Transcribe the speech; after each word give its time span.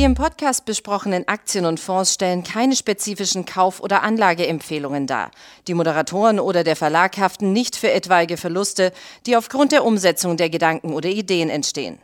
Die 0.00 0.06
im 0.06 0.14
Podcast 0.14 0.64
besprochenen 0.64 1.28
Aktien 1.28 1.66
und 1.66 1.78
Fonds 1.78 2.14
stellen 2.14 2.42
keine 2.42 2.74
spezifischen 2.74 3.44
Kauf- 3.44 3.80
oder 3.80 4.02
Anlageempfehlungen 4.02 5.06
dar. 5.06 5.30
Die 5.66 5.74
Moderatoren 5.74 6.40
oder 6.40 6.64
der 6.64 6.74
Verlag 6.74 7.18
haften 7.18 7.52
nicht 7.52 7.76
für 7.76 7.90
etwaige 7.92 8.38
Verluste, 8.38 8.92
die 9.26 9.36
aufgrund 9.36 9.72
der 9.72 9.84
Umsetzung 9.84 10.38
der 10.38 10.48
Gedanken 10.48 10.94
oder 10.94 11.10
Ideen 11.10 11.50
entstehen. 11.50 11.98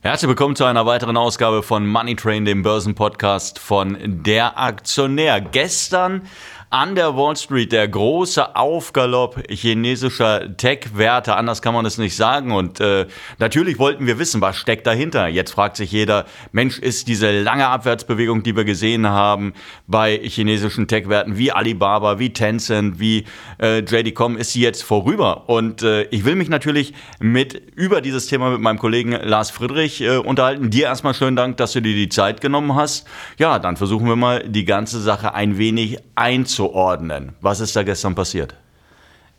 Herzlich 0.00 0.28
willkommen 0.28 0.56
zu 0.56 0.64
einer 0.64 0.84
weiteren 0.84 1.16
Ausgabe 1.16 1.62
von 1.62 1.86
Money 1.86 2.16
Train, 2.16 2.44
dem 2.44 2.62
Börsenpodcast 2.62 3.60
von 3.60 3.96
Der 4.24 4.58
Aktionär. 4.58 5.40
Gestern 5.40 6.22
an 6.70 6.96
der 6.96 7.16
Wall 7.16 7.36
Street 7.36 7.70
der 7.70 7.86
große 7.86 8.56
Aufgalopp 8.56 9.40
chinesischer 9.48 10.56
Tech-Werte, 10.56 11.36
anders 11.36 11.62
kann 11.62 11.74
man 11.74 11.86
es 11.86 11.96
nicht 11.96 12.16
sagen. 12.16 12.50
Und 12.50 12.80
äh, 12.80 13.06
natürlich 13.38 13.78
wollten 13.78 14.06
wir 14.06 14.18
wissen, 14.18 14.40
was 14.40 14.56
steckt 14.56 14.86
dahinter. 14.86 15.28
Jetzt 15.28 15.52
fragt 15.52 15.76
sich 15.76 15.92
jeder, 15.92 16.26
Mensch, 16.50 16.78
ist 16.78 17.06
diese 17.06 17.40
lange 17.40 17.68
Abwärtsbewegung, 17.68 18.42
die 18.42 18.56
wir 18.56 18.64
gesehen 18.64 19.06
haben 19.06 19.54
bei 19.86 20.18
chinesischen 20.24 20.88
Tech-Werten 20.88 21.38
wie 21.38 21.52
Alibaba, 21.52 22.18
wie 22.18 22.32
Tencent, 22.32 22.98
wie 22.98 23.24
äh, 23.62 23.78
JD.com, 23.78 24.36
ist 24.36 24.52
sie 24.52 24.60
jetzt 24.60 24.82
vorüber? 24.82 25.48
Und 25.48 25.82
äh, 25.82 26.02
ich 26.04 26.24
will 26.24 26.34
mich 26.34 26.48
natürlich 26.48 26.94
mit 27.20 27.54
über 27.76 28.00
dieses 28.00 28.26
Thema 28.26 28.50
mit 28.50 28.60
meinem 28.60 28.78
Kollegen 28.78 29.12
Lars 29.12 29.50
Friedrich 29.50 30.00
äh, 30.00 30.16
unterhalten. 30.16 30.70
Dir 30.70 30.86
erstmal 30.86 31.14
schönen 31.14 31.36
Dank, 31.36 31.58
dass 31.58 31.74
du 31.74 31.80
dir 31.80 31.94
die 31.94 32.08
Zeit 32.08 32.40
genommen 32.40 32.74
hast. 32.74 33.06
Ja, 33.38 33.60
dann 33.60 33.76
versuchen 33.76 34.08
wir 34.08 34.16
mal 34.16 34.48
die 34.48 34.64
ganze 34.64 35.00
Sache 35.00 35.32
ein 35.32 35.58
wenig 35.58 35.98
einzuordnen 36.16 36.55
einzuordnen. 36.56 37.34
Was 37.40 37.60
ist 37.60 37.76
da 37.76 37.82
gestern 37.82 38.14
passiert? 38.14 38.54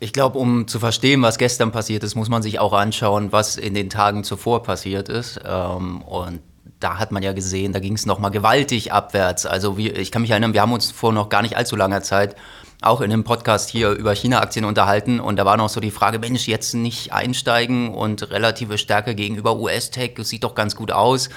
Ich 0.00 0.12
glaube, 0.12 0.38
um 0.38 0.68
zu 0.68 0.78
verstehen, 0.78 1.22
was 1.22 1.38
gestern 1.38 1.72
passiert 1.72 2.04
ist, 2.04 2.14
muss 2.14 2.28
man 2.28 2.42
sich 2.42 2.60
auch 2.60 2.72
anschauen, 2.72 3.32
was 3.32 3.56
in 3.56 3.74
den 3.74 3.90
Tagen 3.90 4.22
zuvor 4.22 4.62
passiert 4.62 5.08
ist. 5.08 5.40
Ähm, 5.44 6.02
und 6.02 6.40
da 6.78 6.98
hat 6.98 7.10
man 7.10 7.24
ja 7.24 7.32
gesehen, 7.32 7.72
da 7.72 7.80
ging 7.80 7.94
es 7.94 8.06
nochmal 8.06 8.30
gewaltig 8.30 8.92
abwärts. 8.92 9.44
Also 9.46 9.76
ich 9.78 10.12
kann 10.12 10.22
mich 10.22 10.30
erinnern, 10.30 10.52
wir 10.52 10.62
haben 10.62 10.72
uns 10.72 10.92
vor 10.92 11.12
noch 11.12 11.28
gar 11.28 11.42
nicht 11.42 11.56
allzu 11.56 11.74
langer 11.74 12.02
Zeit 12.02 12.36
auch 12.80 13.00
in 13.00 13.12
einem 13.12 13.24
Podcast 13.24 13.70
hier 13.70 13.90
über 13.90 14.14
China-Aktien 14.14 14.64
unterhalten 14.64 15.18
und 15.18 15.36
da 15.36 15.44
war 15.44 15.56
noch 15.56 15.68
so 15.68 15.80
die 15.80 15.90
Frage, 15.90 16.20
Mensch, 16.20 16.46
jetzt 16.46 16.74
nicht 16.74 17.12
einsteigen 17.12 17.92
und 17.92 18.30
relative 18.30 18.78
Stärke 18.78 19.16
gegenüber 19.16 19.56
US-Tech, 19.56 20.14
das 20.16 20.28
sieht 20.28 20.44
doch 20.44 20.54
ganz 20.54 20.76
gut 20.76 20.92
aus. 20.92 21.28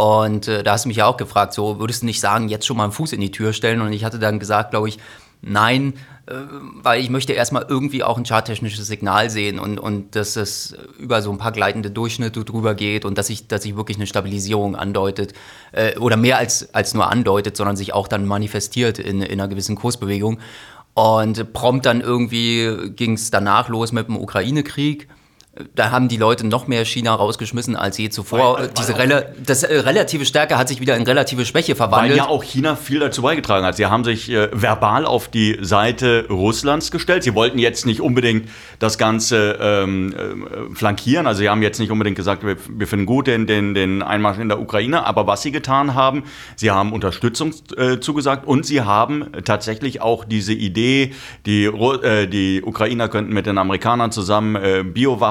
Und 0.00 0.48
äh, 0.48 0.62
da 0.62 0.72
hast 0.72 0.86
du 0.86 0.88
mich 0.88 0.96
ja 0.96 1.04
auch 1.04 1.18
gefragt, 1.18 1.52
so 1.52 1.78
würdest 1.78 2.00
du 2.00 2.06
nicht 2.06 2.20
sagen, 2.20 2.48
jetzt 2.48 2.66
schon 2.66 2.78
mal 2.78 2.84
einen 2.84 2.92
Fuß 2.92 3.12
in 3.12 3.20
die 3.20 3.30
Tür 3.30 3.52
stellen? 3.52 3.82
Und 3.82 3.92
ich 3.92 4.02
hatte 4.02 4.18
dann 4.18 4.38
gesagt, 4.38 4.70
glaube 4.70 4.88
ich, 4.88 4.98
nein, 5.42 5.92
äh, 6.24 6.32
weil 6.82 7.02
ich 7.02 7.10
möchte 7.10 7.34
erstmal 7.34 7.66
irgendwie 7.68 8.02
auch 8.02 8.16
ein 8.16 8.24
charttechnisches 8.24 8.86
Signal 8.86 9.28
sehen 9.28 9.58
und, 9.58 9.78
und 9.78 10.16
dass 10.16 10.36
es 10.36 10.74
über 10.98 11.20
so 11.20 11.30
ein 11.30 11.36
paar 11.36 11.52
gleitende 11.52 11.90
Durchschnitte 11.90 12.46
drüber 12.46 12.74
geht 12.74 13.04
und 13.04 13.18
dass 13.18 13.26
sich 13.26 13.46
dass 13.46 13.62
ich 13.66 13.76
wirklich 13.76 13.98
eine 13.98 14.06
Stabilisierung 14.06 14.74
andeutet 14.74 15.34
äh, 15.72 15.98
oder 15.98 16.16
mehr 16.16 16.38
als, 16.38 16.74
als 16.74 16.94
nur 16.94 17.10
andeutet, 17.10 17.58
sondern 17.58 17.76
sich 17.76 17.92
auch 17.92 18.08
dann 18.08 18.24
manifestiert 18.24 18.98
in, 18.98 19.20
in 19.20 19.38
einer 19.38 19.48
gewissen 19.48 19.76
Kursbewegung. 19.76 20.38
Und 20.94 21.52
prompt 21.52 21.84
dann 21.84 22.00
irgendwie 22.00 22.90
ging 22.96 23.12
es 23.12 23.30
danach 23.30 23.68
los 23.68 23.92
mit 23.92 24.08
dem 24.08 24.16
Ukraine-Krieg 24.16 25.08
da 25.74 25.90
haben 25.90 26.06
die 26.06 26.16
Leute 26.16 26.46
noch 26.46 26.68
mehr 26.68 26.84
China 26.84 27.12
rausgeschmissen 27.12 27.74
als 27.74 27.98
je 27.98 28.08
zuvor. 28.08 28.54
Weil, 28.54 28.62
weil 28.62 28.70
Diese 28.78 28.96
Rel 28.96 29.34
das 29.44 29.64
äh, 29.64 29.80
relative 29.80 30.24
Stärke 30.24 30.56
hat 30.56 30.68
sich 30.68 30.80
wieder 30.80 30.96
in 30.96 31.02
relative 31.02 31.44
Schwäche 31.44 31.74
verwandelt. 31.74 32.12
Weil 32.12 32.18
ja 32.18 32.28
auch 32.28 32.44
China 32.44 32.76
viel 32.76 33.00
dazu 33.00 33.22
beigetragen 33.22 33.66
hat. 33.66 33.76
Sie 33.76 33.86
haben 33.86 34.04
sich 34.04 34.30
äh, 34.30 34.48
verbal 34.52 35.04
auf 35.04 35.26
die 35.26 35.58
Seite 35.60 36.26
Russlands 36.30 36.92
gestellt. 36.92 37.24
Sie 37.24 37.34
wollten 37.34 37.58
jetzt 37.58 37.84
nicht 37.84 38.00
unbedingt 38.00 38.48
das 38.78 38.96
Ganze 38.96 39.58
ähm, 39.60 40.14
äh, 40.14 40.74
flankieren. 40.74 41.26
Also 41.26 41.40
sie 41.40 41.48
haben 41.48 41.62
jetzt 41.62 41.80
nicht 41.80 41.90
unbedingt 41.90 42.16
gesagt, 42.16 42.44
wir, 42.44 42.56
wir, 42.68 42.86
finden 42.86 43.06
gut 43.06 43.26
den, 43.26 43.48
den, 43.48 43.74
den 43.74 44.02
Einmarsch 44.02 44.38
in 44.38 44.48
der 44.48 44.60
Ukraine. 44.60 45.04
Aber 45.04 45.26
was 45.26 45.42
sie 45.42 45.50
getan 45.50 45.94
haben, 45.94 46.22
sie 46.54 46.70
haben 46.70 46.92
Unterstützung 46.92 47.54
äh, 47.76 47.98
zugesagt 47.98 48.46
und 48.46 48.64
sie 48.64 48.82
haben 48.82 49.26
tatsächlich 49.44 50.00
auch 50.00 50.24
diese 50.24 50.52
Idee, 50.52 51.12
die, 51.44 51.64
äh, 51.64 52.28
die 52.28 52.62
Ukrainer 52.62 53.08
könnten 53.08 53.32
mit 53.32 53.46
den 53.46 53.58
Amerikanern 53.58 54.12
zusammen 54.12 54.54
äh, 54.54 54.84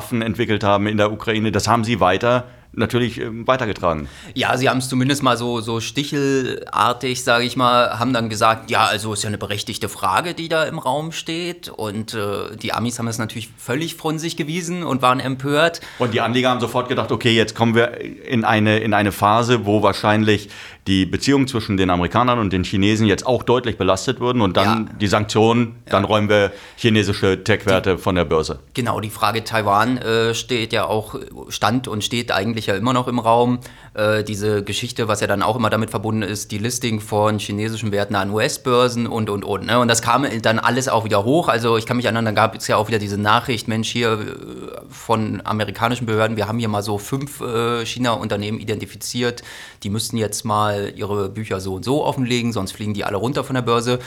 Biowaffen 0.10 0.22
entwickelt 0.22 0.64
haben 0.64 0.88
in 0.88 0.98
der 0.98 1.12
Ukraine, 1.12 1.52
das 1.52 1.68
haben 1.68 1.84
sie 1.84 2.00
weiter 2.00 2.46
natürlich 2.72 3.20
ähm, 3.20 3.48
weitergetragen. 3.48 4.08
Ja, 4.36 4.56
sie 4.56 4.70
haben 4.70 4.78
es 4.78 4.90
zumindest 4.90 5.24
mal 5.24 5.38
so, 5.38 5.60
so 5.60 5.80
stichelartig, 5.80 7.24
sage 7.24 7.44
ich 7.44 7.56
mal, 7.56 7.98
haben 8.00 8.14
dann 8.14 8.30
gesagt, 8.30 8.70
ja, 8.70 8.86
also 8.86 9.14
ist 9.14 9.24
ja 9.24 9.28
eine 9.28 9.40
berechtigte 9.40 9.90
Frage, 9.90 10.36
die 10.36 10.50
da 10.50 10.66
im 10.66 10.78
Raum 10.78 11.12
steht. 11.12 11.70
Und 11.70 12.14
äh, 12.14 12.56
die 12.62 12.72
Amis 12.72 13.00
haben 13.00 13.08
das 13.08 13.18
natürlich 13.18 13.50
völlig 13.58 13.96
von 13.96 14.20
sich 14.20 14.38
gewiesen 14.38 14.84
und 14.84 15.02
waren 15.02 15.20
empört. 15.20 15.82
Und 15.98 16.14
die 16.14 16.22
Anleger 16.22 16.50
haben 16.50 16.60
sofort 16.60 16.90
gedacht, 16.90 17.12
okay, 17.12 17.36
jetzt 17.36 17.56
kommen 17.56 17.74
wir 17.74 18.00
in 18.02 18.46
eine, 18.46 18.80
in 18.80 18.94
eine 18.94 19.12
Phase, 19.12 19.66
wo 19.66 19.82
wahrscheinlich 19.82 20.50
die 20.90 21.06
Beziehung 21.06 21.48
zwischen 21.48 21.78
den 21.78 21.92
Amerikanern 21.92 22.40
und 22.40 22.52
den 22.52 22.64
Chinesen 22.64 23.06
jetzt 23.06 23.26
auch 23.28 23.44
deutlich 23.44 23.78
belastet 23.78 24.20
würden 24.20 24.42
und 24.42 24.58
dann 24.58 24.88
ja. 24.88 24.94
die 25.00 25.08
Sanktionen, 25.08 25.76
dann 25.86 26.04
ja. 26.04 26.10
räumen 26.10 26.30
wir 26.30 26.52
chinesische 26.78 27.44
Tech-Werte 27.44 28.00
von 28.00 28.16
der 28.16 28.26
Börse. 28.26 28.60
Genau, 28.74 29.00
die 29.00 29.12
Frage 29.12 29.44
Taiwan 29.44 30.00
äh, 30.00 30.34
steht 30.34 30.74
ja 30.74 30.86
auch, 30.86 31.16
stand 31.50 31.88
und 31.88 32.04
steht 32.04 32.32
eigentlich 32.32 32.66
ja 32.66 32.76
immer 32.76 32.94
noch 32.94 33.08
im 33.08 33.20
Raum. 33.20 33.60
Äh, 33.94 34.24
diese 34.24 34.64
Geschichte, 34.64 35.08
was 35.08 35.22
ja 35.22 35.28
dann 35.28 35.44
auch 35.44 35.56
immer 35.56 35.70
damit 35.70 35.92
verbunden 35.92 36.24
ist, 36.24 36.52
die 36.52 36.58
Listing 36.58 37.02
von 37.02 37.38
chinesischen 37.38 37.92
Werten 37.92 38.16
an 38.16 38.32
US-Börsen 38.32 39.06
und, 39.06 39.30
und, 39.30 39.44
und. 39.44 39.68
Ne? 39.68 39.80
Und 39.80 39.90
das 39.90 40.02
kam 40.02 40.26
dann 40.42 40.58
alles 40.58 40.88
auch 40.88 41.06
wieder 41.06 41.24
hoch. 41.24 41.50
Also 41.50 41.78
ich 41.78 41.86
kann 41.86 41.98
mich 41.98 42.06
erinnern, 42.06 42.26
dann 42.26 42.36
gab 42.36 42.56
es 42.56 42.68
ja 42.68 42.78
auch 42.78 42.88
wieder 42.88 43.00
diese 43.00 43.20
Nachricht, 43.20 43.68
Mensch, 43.68 43.90
hier 43.90 44.14
äh, 44.14 44.82
von 44.90 45.42
amerikanischen 45.44 46.08
Behörden, 46.08 46.36
wir 46.36 46.48
haben 46.48 46.58
hier 46.58 46.68
mal 46.68 46.82
so 46.82 46.98
fünf 46.98 47.42
äh, 47.42 47.86
China-Unternehmen 47.86 48.60
identifiziert, 48.60 49.44
die 49.84 49.90
müssten 49.90 50.18
jetzt 50.18 50.46
mal 50.46 50.79
ihre 50.88 51.30
Bücher 51.30 51.60
so 51.60 51.76
und 51.76 51.86
so 51.86 52.04
offenlegen, 52.06 52.54
sonst 52.54 52.72
fliegen 52.72 52.94
die 52.94 53.04
alle 53.04 53.18
runter 53.18 53.44
von 53.44 53.54
der 53.54 53.62
Börse. 53.62 54.00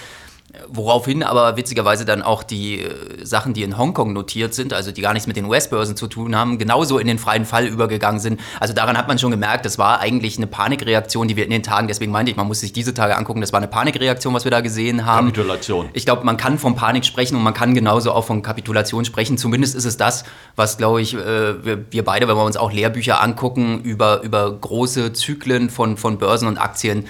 Woraufhin 0.69 1.23
aber 1.23 1.57
witzigerweise 1.57 2.05
dann 2.05 2.21
auch 2.21 2.43
die 2.43 2.81
äh, 2.81 3.25
Sachen, 3.25 3.55
die 3.55 3.63
in 3.63 3.79
Hongkong 3.79 4.13
notiert 4.13 4.53
sind, 4.53 4.75
also 4.75 4.93
die 4.93 5.01
gar 5.01 5.15
nichts 5.15 5.27
mit 5.27 5.37
den 5.37 5.47
US-Börsen 5.47 5.97
zu 5.97 6.09
tun 6.09 6.37
haben, 6.37 6.59
genauso 6.59 6.99
in 6.99 7.07
den 7.07 7.19
freien 7.19 7.47
Fall 7.47 7.67
übergegangen 7.67 8.21
sind. 8.21 8.39
Also 8.61 8.75
daran 8.75 8.99
hat 8.99 9.09
man 9.09 9.19
schon 9.19 9.31
gemerkt, 9.31 9.65
das 9.65 9.79
war 9.79 10.01
eigentlich 10.01 10.37
eine 10.37 10.47
Panikreaktion, 10.47 11.27
die 11.27 11.37
wir 11.37 11.45
in 11.45 11.51
den 11.51 11.63
Tagen, 11.63 11.89
deswegen 11.89 12.13
meinte 12.13 12.31
ich, 12.31 12.37
man 12.37 12.47
muss 12.49 12.61
sich 12.61 12.75
diese 12.75 12.93
Tage 12.93 13.17
angucken, 13.17 13.41
das 13.41 13.55
war 13.55 13.61
eine 13.61 13.69
Panikreaktion, 13.69 14.35
was 14.35 14.45
wir 14.45 14.51
da 14.51 14.61
gesehen 14.61 15.07
haben. 15.07 15.29
Kapitulation. 15.29 15.89
Ich 15.95 16.05
glaube, 16.05 16.27
man 16.27 16.37
kann 16.37 16.59
von 16.59 16.77
Panik 16.77 17.07
sprechen 17.07 17.35
und 17.37 17.43
man 17.43 17.55
kann 17.55 17.73
genauso 17.73 18.13
auch 18.13 18.27
von 18.27 18.43
Kapitulation 18.43 19.07
sprechen. 19.07 19.39
Zumindest 19.39 19.75
ist 19.75 19.87
es 19.87 19.97
das, 19.97 20.25
was, 20.55 20.77
glaube 20.77 21.01
ich, 21.01 21.15
äh, 21.15 21.83
wir 21.91 22.05
beide, 22.05 22.29
wenn 22.29 22.37
wir 22.37 22.45
uns 22.45 22.59
auch 22.59 22.73
Lehrbücher 22.73 23.23
angucken 23.23 23.81
über, 23.85 24.21
über 24.21 24.53
große 24.53 25.15
Zyklen 25.15 25.71
von, 25.71 25.97
von 25.97 26.19
Börsen 26.19 26.47
und 26.47 26.59
Aktien, 26.59 27.07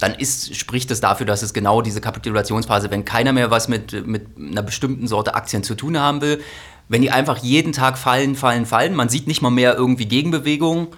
dann 0.00 0.14
ist, 0.14 0.56
spricht 0.56 0.90
es 0.90 1.00
dafür, 1.00 1.26
dass 1.26 1.42
es 1.42 1.52
genau 1.52 1.82
diese 1.82 2.00
Kapitulationsphase, 2.00 2.90
wenn 2.90 3.04
keiner 3.04 3.32
mehr 3.32 3.50
was 3.50 3.68
mit, 3.68 4.06
mit 4.06 4.26
einer 4.36 4.62
bestimmten 4.62 5.06
Sorte 5.06 5.34
Aktien 5.34 5.62
zu 5.62 5.74
tun 5.74 5.98
haben 5.98 6.20
will, 6.20 6.40
wenn 6.88 7.02
die 7.02 7.10
einfach 7.10 7.38
jeden 7.38 7.72
Tag 7.72 7.98
fallen, 7.98 8.34
fallen, 8.34 8.66
fallen, 8.66 8.94
man 8.94 9.08
sieht 9.08 9.26
nicht 9.28 9.42
mal 9.42 9.50
mehr 9.50 9.76
irgendwie 9.76 10.06
Gegenbewegung 10.06 10.88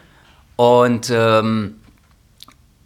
und 0.56 1.10
ähm, 1.14 1.74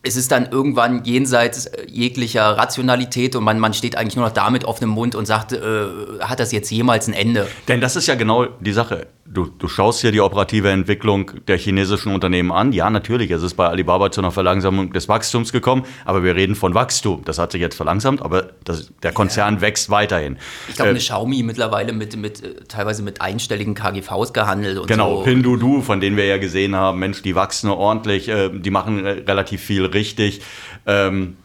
es 0.03 0.17
ist 0.17 0.33
dann 0.33 0.47
irgendwann 0.51 1.05
jenseits 1.05 1.71
jeglicher 1.87 2.57
Rationalität 2.57 3.37
und 3.37 3.45
man, 3.45 3.59
man 3.59 3.75
steht 3.75 3.97
eigentlich 3.97 4.17
nur 4.17 4.25
noch 4.25 4.33
damit 4.33 4.65
auf 4.65 4.79
dem 4.79 4.89
Mund 4.89 5.15
und 5.15 5.27
sagt, 5.27 5.53
äh, 5.53 5.87
hat 6.21 6.41
das 6.41 6.53
jetzt 6.53 6.71
jemals 6.71 7.09
ein 7.09 7.15
Ende? 7.15 7.49
Denn 7.69 7.81
das 7.81 7.97
ist 7.97 8.07
ja 8.07 8.15
genau 8.15 8.45
die 8.61 8.73
Sache. 8.73 9.09
Du, 9.29 9.47
du 9.47 9.69
schaust 9.69 10.03
dir 10.03 10.13
die 10.13 10.21
operative 10.21 10.71
Entwicklung 10.71 11.33
der 11.49 11.59
chinesischen 11.59 12.13
Unternehmen 12.13 12.53
an. 12.53 12.73
Ja, 12.73 12.91
natürlich, 12.91 13.31
es 13.31 13.43
ist 13.43 13.55
bei 13.55 13.67
Alibaba 13.67 14.11
zu 14.11 14.21
einer 14.21 14.31
Verlangsamung 14.31 14.93
des 14.93 15.09
Wachstums 15.09 15.53
gekommen, 15.53 15.85
aber 16.05 16.23
wir 16.23 16.37
reden 16.37 16.55
von 16.55 16.75
Wachstum. 16.75 17.23
Das 17.25 17.39
hat 17.39 17.53
sich 17.53 17.61
jetzt 17.61 17.77
verlangsamt, 17.77 18.23
aber 18.23 18.51
das, 18.65 18.93
der 19.03 19.13
Konzern 19.13 19.57
ja. 19.57 19.61
wächst 19.63 19.91
weiterhin. 19.91 20.39
Ich 20.69 20.77
glaube, 20.77 20.89
äh, 20.89 20.91
eine 20.91 20.99
Xiaomi 21.01 21.43
mittlerweile 21.43 21.93
mit, 21.93 22.17
mit 22.17 22.43
äh, 22.43 22.55
teilweise 22.69 23.03
mit 23.03 23.21
einstelligen 23.21 23.75
KGVs 23.75 24.33
gehandelt 24.33 24.79
und 24.79 24.87
genau, 24.87 25.19
so. 25.19 25.23
Pinduoduo, 25.25 25.81
von 25.81 26.01
denen 26.01 26.17
wir 26.17 26.27
ja 26.27 26.39
gesehen 26.39 26.77
haben, 26.77 26.99
Mensch, 26.99 27.23
die 27.23 27.35
wachsen 27.35 27.71
ordentlich, 27.71 28.29
äh, 28.29 28.51
die 28.51 28.71
machen 28.71 29.05
relativ 29.07 29.61
viel 29.61 29.87
richtig. 29.87 30.41
Ähm, 30.87 31.37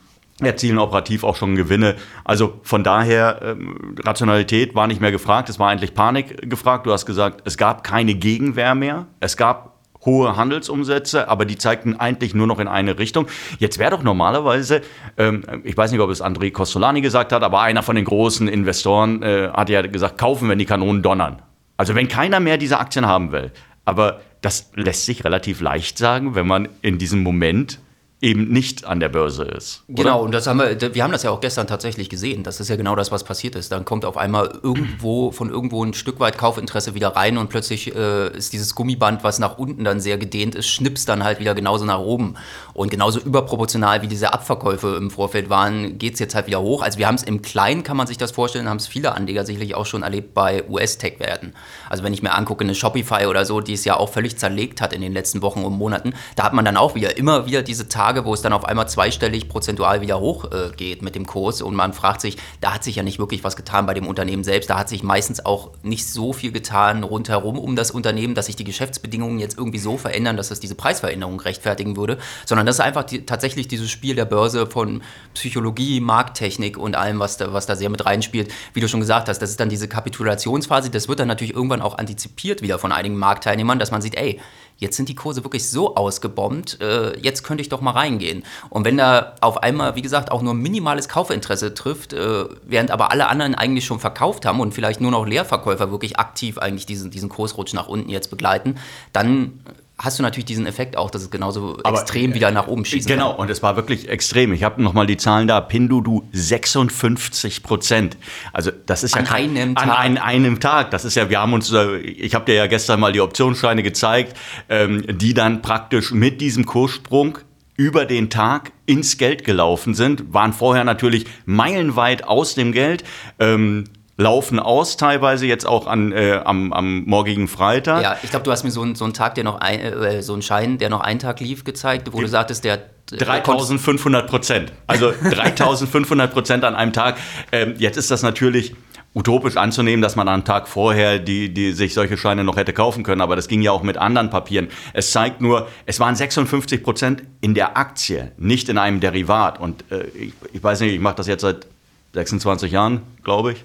erzielen 0.46 0.78
operativ 0.78 1.24
auch 1.24 1.36
schon 1.36 1.56
Gewinne. 1.56 1.96
Also 2.24 2.60
von 2.64 2.84
daher, 2.84 3.42
ähm, 3.44 3.96
Rationalität 4.04 4.76
war 4.76 4.88
nicht 4.88 5.02
mehr 5.02 5.12
gefragt, 5.12 5.50
es 5.50 5.60
war 5.60 5.70
eigentlich 5.70 5.94
Panik 5.94 6.50
gefragt. 6.50 6.86
Du 6.86 6.92
hast 6.92 7.06
gesagt, 7.06 7.42
es 7.46 7.58
gab 7.58 7.84
keine 7.84 8.16
Gegenwehr 8.16 8.76
mehr. 8.76 9.08
Es 9.20 9.38
gab 9.38 9.72
hohe 10.06 10.36
Handelsumsätze, 10.36 11.28
aber 11.28 11.46
die 11.46 11.58
zeigten 11.58 11.96
eigentlich 11.96 12.34
nur 12.34 12.48
noch 12.48 12.60
in 12.60 12.68
eine 12.68 12.98
Richtung. 12.98 13.28
Jetzt 13.60 13.78
wäre 13.78 13.92
doch 13.92 14.04
normalerweise, 14.04 14.82
ähm, 15.18 15.44
ich 15.64 15.78
weiß 15.78 15.92
nicht, 15.92 16.02
ob 16.02 16.10
es 16.10 16.24
André 16.24 16.52
Costolani 16.52 17.02
gesagt 17.02 17.32
hat, 17.32 17.44
aber 17.44 17.62
einer 17.62 17.84
von 17.84 17.96
den 17.96 18.06
großen 18.06 18.48
Investoren 18.48 19.22
äh, 19.22 19.50
hat 19.54 19.70
ja 19.70 19.82
gesagt, 19.84 20.18
kaufen, 20.18 20.50
wenn 20.50 20.60
die 20.60 20.66
Kanonen 20.66 21.02
donnern. 21.02 21.42
Also 21.78 21.96
wenn 21.96 22.08
keiner 22.08 22.40
mehr 22.40 22.58
diese 22.58 22.80
Aktien 22.80 23.06
haben 23.06 23.32
will. 23.32 23.52
Aber 23.86 24.22
das 24.42 24.72
lässt 24.76 25.06
sich 25.06 25.24
relativ 25.24 25.62
leicht 25.62 25.98
sagen, 25.98 26.36
wenn 26.36 26.48
man 26.48 26.70
in 26.82 26.98
diesem 26.98 27.24
Moment 27.24 27.80
eben 28.22 28.50
nicht 28.50 28.86
an 28.86 29.00
der 29.00 29.10
Börse 29.10 29.44
ist. 29.44 29.84
Genau, 29.88 30.18
oder? 30.18 30.22
und 30.22 30.32
das 30.32 30.46
haben 30.46 30.60
wir, 30.60 30.94
wir 30.94 31.04
haben 31.04 31.12
das 31.12 31.24
ja 31.24 31.32
auch 31.32 31.42
gestern 31.42 31.66
tatsächlich 31.66 32.08
gesehen. 32.08 32.44
Das 32.44 32.60
ist 32.60 32.70
ja 32.70 32.76
genau 32.76 32.96
das, 32.96 33.12
was 33.12 33.24
passiert 33.24 33.56
ist. 33.56 33.72
Dann 33.72 33.84
kommt 33.84 34.06
auf 34.06 34.16
einmal 34.16 34.60
irgendwo 34.62 35.32
von 35.32 35.50
irgendwo 35.50 35.84
ein 35.84 35.96
Stück 35.96 36.20
weit 36.20 36.38
Kaufinteresse 36.38 36.94
wieder 36.94 37.10
rein 37.16 37.40
und 37.40 37.50
plötzlich 37.50 37.96
äh, 37.96 38.30
ist 38.38 38.54
dieses 38.54 38.76
Gummiband, 38.76 39.24
was 39.24 39.40
nach 39.40 39.58
unten 39.58 39.84
dann 39.84 40.00
sehr 40.00 40.20
gedehnt 40.20 40.54
ist, 40.54 40.68
schnipst 40.68 41.10
dann 41.10 41.24
halt 41.24 41.40
wieder 41.40 41.56
genauso 41.56 41.84
nach 41.86 42.00
oben. 42.00 42.36
Und 42.74 42.92
genauso 42.92 43.20
überproportional 43.20 44.04
wie 44.04 44.08
diese 44.08 44.34
Abverkäufe 44.34 44.96
im 44.98 45.10
Vorfeld 45.10 45.50
waren, 45.50 45.98
geht 45.98 46.14
es 46.14 46.20
jetzt 46.20 46.36
halt 46.36 46.46
wieder 46.46 46.62
hoch. 46.62 46.84
Also 46.84 47.00
wir 47.00 47.08
haben 47.08 47.16
es 47.16 47.24
im 47.24 47.42
Kleinen, 47.42 47.82
kann 47.82 47.98
man 47.98 48.06
sich 48.06 48.20
das 48.20 48.32
vorstellen, 48.32 48.70
haben 48.70 48.78
es 48.78 48.88
viele 48.88 49.16
Anleger 49.16 49.46
sicherlich 49.46 49.74
auch 49.74 49.88
schon 49.88 50.04
erlebt 50.04 50.36
bei 50.36 50.64
US-Tech-Werten. 50.70 51.54
Also 51.90 52.04
wenn 52.04 52.14
ich 52.14 52.22
mir 52.22 52.34
angucke, 52.34 52.64
eine 52.64 52.76
Shopify 52.76 53.26
oder 53.26 53.46
so, 53.46 53.62
die 53.62 53.74
es 53.74 53.84
ja 53.84 53.98
auch 53.98 54.10
völlig 54.10 54.38
zerlegt 54.38 54.80
hat 54.80 54.94
in 54.94 55.02
den 55.02 55.12
letzten 55.12 55.42
Wochen 55.42 55.64
und 55.64 55.74
Monaten, 55.74 56.14
da 56.36 56.44
hat 56.44 56.54
man 56.54 56.66
dann 56.66 56.78
auch 56.78 56.94
wieder 56.94 57.18
immer 57.18 57.48
wieder 57.48 57.64
diese 57.64 57.90
Tage, 57.90 58.11
Tage, 58.12 58.26
wo 58.26 58.34
es 58.34 58.42
dann 58.42 58.52
auf 58.52 58.66
einmal 58.66 58.90
zweistellig 58.90 59.48
prozentual 59.48 60.02
wieder 60.02 60.20
hochgeht 60.20 61.02
äh, 61.02 61.04
mit 61.04 61.16
dem 61.16 61.26
Kurs 61.26 61.62
und 61.62 61.76
man 61.76 61.94
fragt 61.94 62.20
sich, 62.20 62.36
da 62.60 62.74
hat 62.74 62.84
sich 62.84 62.98
ja 62.98 63.04
nicht 63.04 63.20
wirklich 63.20 63.46
was 63.46 63.56
getan 63.56 63.86
bei 63.86 63.94
dem 63.94 64.06
Unternehmen 64.06 64.44
selbst. 64.44 64.70
Da 64.70 64.78
hat 64.78 64.90
sich 64.90 65.02
meistens 65.02 65.46
auch 65.46 65.72
nicht 65.82 66.10
so 66.10 66.34
viel 66.34 66.52
getan 66.52 67.04
rundherum 67.04 67.58
um 67.58 67.78
das 67.78 67.90
Unternehmen, 67.90 68.36
dass 68.36 68.48
sich 68.48 68.58
die 68.58 68.66
Geschäftsbedingungen 68.66 69.40
jetzt 69.40 69.58
irgendwie 69.58 69.80
so 69.80 69.98
verändern, 69.98 70.36
dass 70.36 70.50
das 70.50 70.60
diese 70.60 70.76
Preisveränderung 70.76 71.40
rechtfertigen 71.40 71.96
würde, 71.96 72.18
sondern 72.46 72.66
das 72.66 72.76
ist 72.76 72.82
einfach 72.82 73.04
die, 73.04 73.26
tatsächlich 73.26 73.70
dieses 73.70 73.90
Spiel 73.90 74.16
der 74.16 74.26
Börse 74.26 74.68
von 74.68 75.04
Psychologie, 75.34 76.02
Markttechnik 76.02 76.78
und 76.78 76.98
allem, 76.98 77.20
was 77.20 77.38
da, 77.38 77.54
was 77.54 77.66
da 77.66 77.78
sehr 77.78 77.90
mit 77.90 78.06
reinspielt. 78.06 78.52
Wie 78.74 78.82
du 78.82 78.90
schon 78.90 79.00
gesagt 79.00 79.30
hast, 79.30 79.42
das 79.42 79.52
ist 79.52 79.60
dann 79.62 79.70
diese 79.70 79.88
Kapitulationsphase. 79.88 80.90
Das 80.90 81.08
wird 81.08 81.22
dann 81.22 81.30
natürlich 81.30 81.56
irgendwann 81.56 81.82
auch 81.82 81.98
antizipiert 81.98 82.62
wieder 82.62 82.78
von 82.78 82.92
einigen 82.92 83.18
Marktteilnehmern, 83.18 83.80
dass 83.80 83.92
man 83.92 84.02
sieht, 84.02 84.16
ey, 84.16 84.42
jetzt 84.82 84.98
sind 84.98 85.08
die 85.08 85.16
Kurse 85.16 85.44
wirklich 85.46 85.70
so 85.70 85.96
ausgebombt, 85.96 86.82
äh, 86.82 87.18
jetzt 87.20 87.44
könnte 87.44 87.62
ich 87.62 87.70
doch 87.70 87.82
mal 87.82 87.92
reingehen. 87.92 88.44
Und 88.70 88.84
wenn 88.84 88.98
da 88.98 89.36
auf 89.40 89.62
einmal, 89.62 89.96
wie 89.96 90.02
gesagt, 90.02 90.32
auch 90.32 90.42
nur 90.42 90.56
minimales 90.56 91.08
Kaufinteresse 91.08 91.74
trifft, 91.74 92.14
äh, 92.14 92.46
während 92.64 92.92
aber 92.92 93.12
alle 93.12 93.28
anderen 93.28 93.56
eigentlich 93.56 93.86
schon 93.86 94.00
verkauft 94.00 94.46
haben 94.46 94.60
und 94.60 94.74
vielleicht 94.74 95.00
nur 95.00 95.12
noch 95.12 95.26
Leerverkäufer 95.26 95.92
wirklich 95.92 96.18
aktiv 96.18 96.58
eigentlich 96.58 96.88
diesen, 96.88 97.12
diesen 97.12 97.30
Kursrutsch 97.30 97.74
nach 97.74 97.88
unten 97.88 98.10
jetzt 98.10 98.32
begleiten, 98.32 98.78
dann 99.14 99.62
hast 100.02 100.18
du 100.18 100.24
natürlich 100.24 100.46
diesen 100.46 100.66
Effekt 100.66 100.98
auch, 100.98 101.12
dass 101.12 101.22
es 101.22 101.30
genauso 101.30 101.78
Aber 101.84 102.00
extrem 102.00 102.34
wieder 102.34 102.52
nach 102.52 102.68
oben 102.68 102.86
schießt. 102.86 103.08
Genau, 103.08 103.34
und 103.36 103.50
es 103.50 103.62
war 103.62 103.76
wirklich 103.76 104.10
extrem. 104.10 104.52
Ich 104.54 104.64
habe 104.64 104.82
nochmal 104.82 105.06
die 105.06 105.18
Zahlen 105.18 105.48
da. 105.48 105.62
Pindudu 105.62 106.28
56 106.32 107.62
Prozent. 107.62 108.18
Also 108.52 108.72
das 108.86 109.04
ist 109.04 109.16
an 109.16 109.26
ja 109.26 109.32
kein, 109.32 109.52
einem 109.52 109.76
Tag. 109.76 109.84
an 109.84 109.92
ein, 109.92 110.18
einem 110.18 110.60
Tag. 110.60 110.92
Das 110.92 111.06
ist 111.06 111.16
ja, 111.16 111.30
wir 111.30 111.40
haben 111.40 111.54
uns, 111.54 111.72
äh, 111.72 111.98
ich 111.98 112.34
habe 112.34 112.46
dir 112.46 112.56
ja 112.56 112.68
gestern 112.68 113.00
mal 113.00 113.12
die 113.12 113.22
Optionsscheine 113.22 113.84
gezeigt, 113.84 114.36
ähm, 114.70 115.06
die 115.08 115.34
dann 115.34 115.62
praktisch 115.62 116.12
mit 116.12 116.42
diesem 116.42 116.66
Kurssprung 116.66 117.38
über 117.78 118.06
den 118.06 118.30
Tag 118.30 118.74
ins 118.86 119.18
Geld 119.18 119.44
gelaufen 119.44 119.94
sind, 119.94 120.34
waren 120.34 120.54
vorher 120.54 120.84
natürlich 120.84 121.26
meilenweit 121.46 122.24
aus 122.24 122.56
dem 122.56 122.72
Geld. 122.72 123.04
Ähm, 123.40 123.86
laufen 124.22 124.60
aus, 124.60 124.98
teilweise 124.98 125.46
jetzt 125.48 125.66
auch 125.66 125.88
an, 125.88 126.12
äh, 126.12 126.40
am, 126.44 126.72
am 126.74 127.04
morgigen 127.06 127.48
Freitag. 127.48 128.04
Ja, 128.04 128.18
ich 128.22 128.30
glaube, 128.30 128.46
du 128.46 128.52
hast 128.52 128.64
mir 128.64 128.72
so, 128.72 128.84
ein, 128.84 128.96
so 128.96 129.04
einen 129.04 129.14
Tag, 129.14 129.36
der 129.36 129.44
noch 129.44 129.60
ein, 129.60 129.80
äh, 129.80 130.22
so 130.22 130.34
einen 130.34 130.42
Schein, 130.42 130.78
der 130.78 130.90
noch 130.90 131.02
einen 131.02 131.20
Tag 131.20 131.40
lief, 131.40 131.64
gezeigt, 131.64 132.08
wo 132.12 132.18
Die, 132.18 132.24
du 132.24 132.30
sagtest, 132.30 132.64
der 132.64 132.80
3500 133.08 134.28
Prozent. 134.28 134.72
Also 134.88 135.12
3500 135.24 136.32
Prozent 136.32 136.64
an 136.64 136.76
einem 136.76 136.94
Tag. 136.94 137.18
Ähm, 137.52 137.74
jetzt 137.78 137.98
ist 137.98 138.12
das 138.12 138.22
natürlich 138.22 138.76
utopisch 139.14 139.58
anzunehmen, 139.58 140.02
dass 140.02 140.16
man 140.16 140.30
am 140.30 140.46
Tag 140.46 140.70
vorher 140.70 141.20
die, 141.20 141.54
die 141.54 141.74
sich 141.74 141.94
solche 141.94 142.16
Scheine 142.16 142.46
noch 142.46 142.56
hätte 142.56 142.72
kaufen 142.72 143.04
können, 143.04 143.20
aber 143.20 143.36
das 143.36 143.50
ging 143.50 143.62
ja 143.62 143.72
auch 143.72 143.84
mit 143.84 143.98
anderen 143.98 144.30
Papieren. 144.30 144.70
Es 144.94 145.12
zeigt 145.12 145.42
nur, 145.42 145.68
es 145.86 146.00
waren 146.00 146.16
56 146.16 146.82
Prozent 146.82 147.24
in 147.42 147.54
der 147.54 147.76
Aktie, 147.76 148.32
nicht 148.38 148.70
in 148.70 148.78
einem 148.78 149.02
Derivat. 149.02 149.60
Und 149.60 149.84
äh, 149.92 150.06
ich, 150.16 150.34
ich 150.54 150.64
weiß 150.64 150.80
nicht, 150.80 150.94
ich 150.94 151.02
mache 151.02 151.16
das 151.16 151.28
jetzt 151.28 151.42
seit 151.42 151.68
26 152.14 152.72
Jahren, 152.72 153.02
glaube 153.24 153.54
ich. 153.54 153.64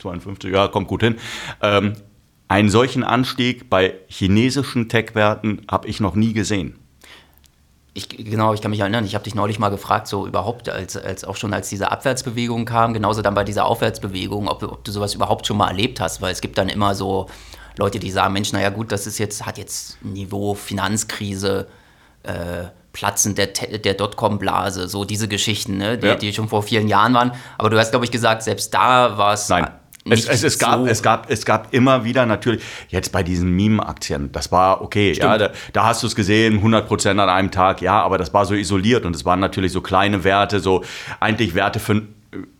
52, 0.00 0.52
ja, 0.52 0.68
kommt 0.68 0.88
gut 0.88 1.02
hin. 1.02 1.16
Ähm, 1.62 1.94
einen 2.48 2.70
solchen 2.70 3.04
Anstieg 3.04 3.68
bei 3.68 3.94
chinesischen 4.08 4.88
Tech-Werten 4.88 5.66
habe 5.70 5.86
ich 5.88 6.00
noch 6.00 6.14
nie 6.14 6.32
gesehen. 6.32 6.78
Ich, 7.94 8.08
genau, 8.08 8.54
ich 8.54 8.60
kann 8.60 8.70
mich 8.70 8.80
erinnern, 8.80 9.04
ich 9.04 9.14
habe 9.14 9.24
dich 9.24 9.34
neulich 9.34 9.58
mal 9.58 9.70
gefragt, 9.70 10.06
so 10.06 10.26
überhaupt, 10.26 10.68
als, 10.68 10.96
als 10.96 11.24
auch 11.24 11.36
schon 11.36 11.52
als 11.52 11.68
diese 11.68 11.90
Abwärtsbewegung 11.90 12.64
kam, 12.64 12.94
genauso 12.94 13.22
dann 13.22 13.34
bei 13.34 13.44
dieser 13.44 13.64
Aufwärtsbewegung, 13.66 14.48
ob, 14.48 14.62
ob 14.62 14.84
du 14.84 14.92
sowas 14.92 15.14
überhaupt 15.14 15.46
schon 15.46 15.56
mal 15.56 15.68
erlebt 15.68 16.00
hast, 16.00 16.22
weil 16.22 16.32
es 16.32 16.40
gibt 16.40 16.58
dann 16.58 16.68
immer 16.68 16.94
so 16.94 17.26
Leute, 17.76 17.98
die 17.98 18.10
sagen, 18.10 18.32
Mensch, 18.34 18.52
naja 18.52 18.70
gut, 18.70 18.92
das 18.92 19.06
ist 19.06 19.18
jetzt, 19.18 19.44
hat 19.46 19.58
jetzt 19.58 20.02
Niveau 20.04 20.54
Finanzkrise, 20.54 21.68
äh, 22.22 22.64
Platzen 22.92 23.34
der, 23.34 23.48
der 23.48 23.94
Dotcom-Blase, 23.94 24.88
so 24.88 25.04
diese 25.04 25.28
Geschichten, 25.28 25.76
ne, 25.76 25.98
die, 25.98 26.06
ja. 26.06 26.14
die, 26.16 26.32
schon 26.32 26.48
vor 26.48 26.62
vielen 26.62 26.88
Jahren 26.88 27.14
waren. 27.14 27.32
Aber 27.58 27.70
du 27.70 27.78
hast, 27.78 27.90
glaube 27.90 28.04
ich, 28.04 28.10
gesagt, 28.10 28.42
selbst 28.42 28.72
da 28.74 29.18
war 29.18 29.34
es. 29.34 29.48
Nein. 29.48 29.68
Es, 30.10 30.26
es, 30.26 30.42
es, 30.42 30.58
gab, 30.58 30.86
es, 30.86 31.02
gab, 31.02 31.30
es 31.30 31.44
gab 31.44 31.74
immer 31.74 32.04
wieder 32.04 32.24
natürlich, 32.24 32.62
jetzt 32.88 33.12
bei 33.12 33.22
diesen 33.22 33.50
Meme-Aktien, 33.50 34.32
das 34.32 34.50
war 34.50 34.80
okay, 34.80 35.12
ja, 35.12 35.36
da, 35.36 35.50
da, 35.74 35.84
hast 35.84 36.02
du 36.02 36.06
es 36.06 36.14
gesehen, 36.14 36.62
100% 36.62 37.10
an 37.10 37.20
einem 37.20 37.50
Tag, 37.50 37.82
ja, 37.82 38.00
aber 38.00 38.16
das 38.16 38.32
war 38.32 38.46
so 38.46 38.54
isoliert 38.54 39.04
und 39.04 39.14
es 39.14 39.26
waren 39.26 39.40
natürlich 39.40 39.72
so 39.72 39.82
kleine 39.82 40.24
Werte, 40.24 40.60
so 40.60 40.82
eigentlich 41.20 41.54
Werte 41.54 41.78
für 41.78 42.06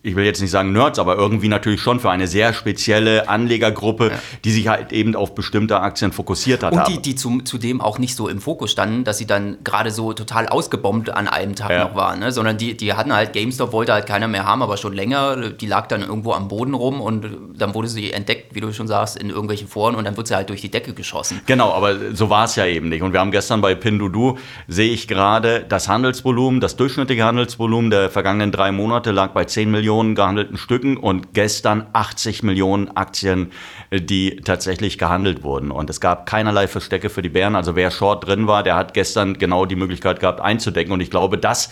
ich 0.01 0.15
will 0.15 0.25
jetzt 0.25 0.41
nicht 0.41 0.49
sagen 0.49 0.71
Nerds, 0.71 0.97
aber 0.97 1.15
irgendwie 1.15 1.47
natürlich 1.47 1.79
schon 1.79 1.99
für 1.99 2.09
eine 2.09 2.25
sehr 2.25 2.53
spezielle 2.53 3.29
Anlegergruppe, 3.29 4.09
ja. 4.09 4.19
die 4.43 4.51
sich 4.51 4.67
halt 4.67 4.91
eben 4.91 5.15
auf 5.15 5.35
bestimmte 5.35 5.79
Aktien 5.79 6.11
fokussiert 6.11 6.63
hat. 6.63 6.73
Und 6.73 6.87
die, 6.87 6.99
die 6.99 7.15
zu, 7.15 7.41
zudem 7.41 7.79
auch 7.79 7.99
nicht 7.99 8.15
so 8.15 8.27
im 8.27 8.41
Fokus 8.41 8.71
standen, 8.71 9.03
dass 9.03 9.19
sie 9.19 9.27
dann 9.27 9.59
gerade 9.63 9.91
so 9.91 10.13
total 10.13 10.47
ausgebombt 10.47 11.11
an 11.11 11.27
einem 11.27 11.55
Tag 11.55 11.69
ja. 11.69 11.83
noch 11.83 11.95
waren, 11.95 12.19
ne? 12.19 12.31
sondern 12.31 12.57
die, 12.57 12.75
die 12.75 12.93
hatten 12.93 13.13
halt, 13.13 13.33
GameStop 13.33 13.71
wollte 13.71 13.93
halt 13.93 14.07
keiner 14.07 14.27
mehr 14.27 14.45
haben, 14.45 14.63
aber 14.63 14.77
schon 14.77 14.93
länger, 14.93 15.51
die 15.51 15.67
lag 15.67 15.87
dann 15.87 16.01
irgendwo 16.01 16.33
am 16.33 16.47
Boden 16.47 16.73
rum 16.73 16.99
und 16.99 17.27
dann 17.55 17.75
wurde 17.75 17.89
sie 17.89 18.11
entdeckt, 18.11 18.55
wie 18.55 18.61
du 18.61 18.73
schon 18.73 18.87
sagst, 18.87 19.17
in 19.17 19.29
irgendwelchen 19.29 19.67
Foren 19.67 19.93
und 19.93 20.05
dann 20.05 20.17
wird 20.17 20.27
sie 20.27 20.35
halt 20.35 20.49
durch 20.49 20.61
die 20.61 20.71
Decke 20.71 20.93
geschossen. 20.93 21.41
Genau, 21.45 21.73
aber 21.73 22.15
so 22.15 22.31
war 22.31 22.45
es 22.45 22.55
ja 22.55 22.65
eben 22.65 22.89
nicht. 22.89 23.03
Und 23.03 23.13
wir 23.13 23.19
haben 23.19 23.31
gestern 23.31 23.61
bei 23.61 23.75
Pindudu, 23.75 24.39
sehe 24.67 24.91
ich 24.91 25.07
gerade, 25.07 25.63
das 25.69 25.87
Handelsvolumen, 25.87 26.59
das 26.59 26.75
durchschnittliche 26.75 27.23
Handelsvolumen 27.23 27.91
der 27.91 28.09
vergangenen 28.09 28.51
drei 28.51 28.71
Monate 28.71 29.11
lag 29.11 29.31
bei 29.31 29.45
10 29.45 29.58
Millionen 29.65 29.89
Millionen 29.89 30.15
gehandelten 30.15 30.57
Stücken 30.57 30.97
und 30.97 31.33
gestern 31.33 31.87
80 31.93 32.43
Millionen 32.43 32.89
Aktien, 32.95 33.51
äh, 33.89 34.01
die 34.01 34.37
tatsächlich 34.37 34.97
gehandelt 34.97 35.43
wurden. 35.43 35.71
Und 35.71 35.89
es 35.89 35.99
gab 35.99 36.25
keinerlei 36.25 36.67
Verstecke 36.67 37.09
für 37.09 37.21
die 37.21 37.29
Bären. 37.29 37.55
Also 37.55 37.75
wer 37.75 37.91
short 37.91 38.27
drin 38.27 38.47
war, 38.47 38.63
der 38.63 38.75
hat 38.75 38.93
gestern 38.93 39.37
genau 39.37 39.65
die 39.65 39.75
Möglichkeit 39.75 40.19
gehabt 40.19 40.41
einzudecken. 40.41 40.91
Und 40.93 41.01
ich 41.01 41.09
glaube, 41.09 41.37
das 41.37 41.71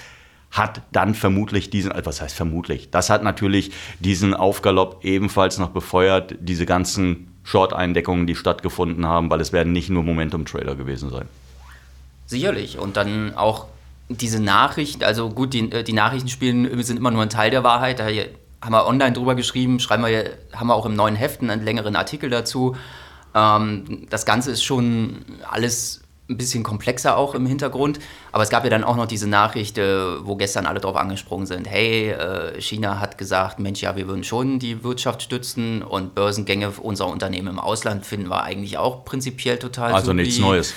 hat 0.51 0.81
dann 0.92 1.13
vermutlich 1.13 1.69
diesen, 1.69 1.92
äh, 1.92 2.01
was 2.06 2.22
heißt 2.22 2.36
vermutlich, 2.36 2.89
das 2.92 3.10
hat 3.10 3.24
natürlich 3.24 3.72
diesen 4.00 4.33
Aufgalopp 4.33 5.04
ebenfalls 5.04 5.57
noch 5.57 5.69
befeuert, 5.69 6.36
diese 6.40 6.66
ganzen 6.66 7.33
Short-Eindeckungen, 7.44 8.28
die 8.28 8.35
stattgefunden 8.35 9.06
haben, 9.06 9.30
weil 9.30 9.42
es 9.42 9.54
werden 9.54 9.73
nicht 9.73 9.90
nur 9.90 10.04
Momentum-Trader 10.04 10.76
gewesen 10.76 11.09
sein. 11.09 11.28
Sicherlich. 12.26 12.78
Und 12.78 12.97
dann 12.97 13.35
auch 13.35 13.68
diese 14.09 14.40
Nachrichten, 14.40 15.04
also 15.04 15.30
gut, 15.30 15.54
die, 15.54 15.71
äh, 15.71 15.83
die 15.83 15.94
Nachrichten 15.94 16.30
spielen, 16.30 16.81
sind 16.83 16.97
immer 16.97 17.11
nur 17.11 17.21
ein 17.21 17.30
Teil 17.30 17.52
der 17.52 17.64
Wahrheit. 17.64 17.99
Da 17.99 18.06
haben 18.06 18.71
wir 18.71 18.85
online 18.85 19.14
drüber 19.14 19.35
geschrieben, 19.35 19.80
schreiben 19.80 20.06
wir, 20.06 20.37
haben 20.54 20.68
wir 20.68 20.76
auch 20.76 20.85
im 20.85 20.95
neuen 20.95 21.16
Heften 21.16 21.49
einen 21.49 21.64
längeren 21.64 21.95
Artikel 21.95 22.30
dazu. 22.30 22.76
Ähm, 23.35 24.07
das 24.09 24.26
Ganze 24.26 24.52
ist 24.52 24.64
schon 24.64 25.26
alles 25.49 26.02
ein 26.30 26.37
bisschen 26.37 26.64
komplexer 26.64 27.18
auch 27.18 27.35
im 27.35 27.45
Hintergrund. 27.45 27.99
Aber 28.31 28.44
es 28.44 28.49
gab 28.49 28.64
ja 28.64 28.69
dann 28.69 28.83
auch 28.83 28.95
noch 28.95 29.07
diese 29.07 29.28
Nachricht, 29.28 29.78
äh, 29.78 30.26
wo 30.26 30.35
gestern 30.35 30.66
alle 30.66 30.80
drauf 30.80 30.95
angesprungen 30.95 31.45
sind. 31.45 31.68
Hey, 31.68 32.09
äh, 32.09 32.59
China 32.59 32.99
hat 32.99 33.18
gesagt, 33.18 33.59
Mensch, 33.59 33.81
ja, 33.81 33.95
wir 33.95 34.07
würden 34.07 34.23
schon 34.23 34.59
die 34.59 34.83
Wirtschaft 34.83 35.21
stützen 35.21 35.81
und 35.83 36.16
Börsengänge 36.16 36.71
unserer 36.81 37.07
Unternehmen 37.07 37.47
im 37.47 37.59
Ausland 37.59 38.06
finden 38.06 38.30
wir 38.30 38.44
eigentlich 38.44 38.78
auch 38.78 39.06
prinzipiell 39.06 39.57
total 39.57 39.94
Also 39.94 40.14
nichts 40.14 40.40
Neues. 40.40 40.73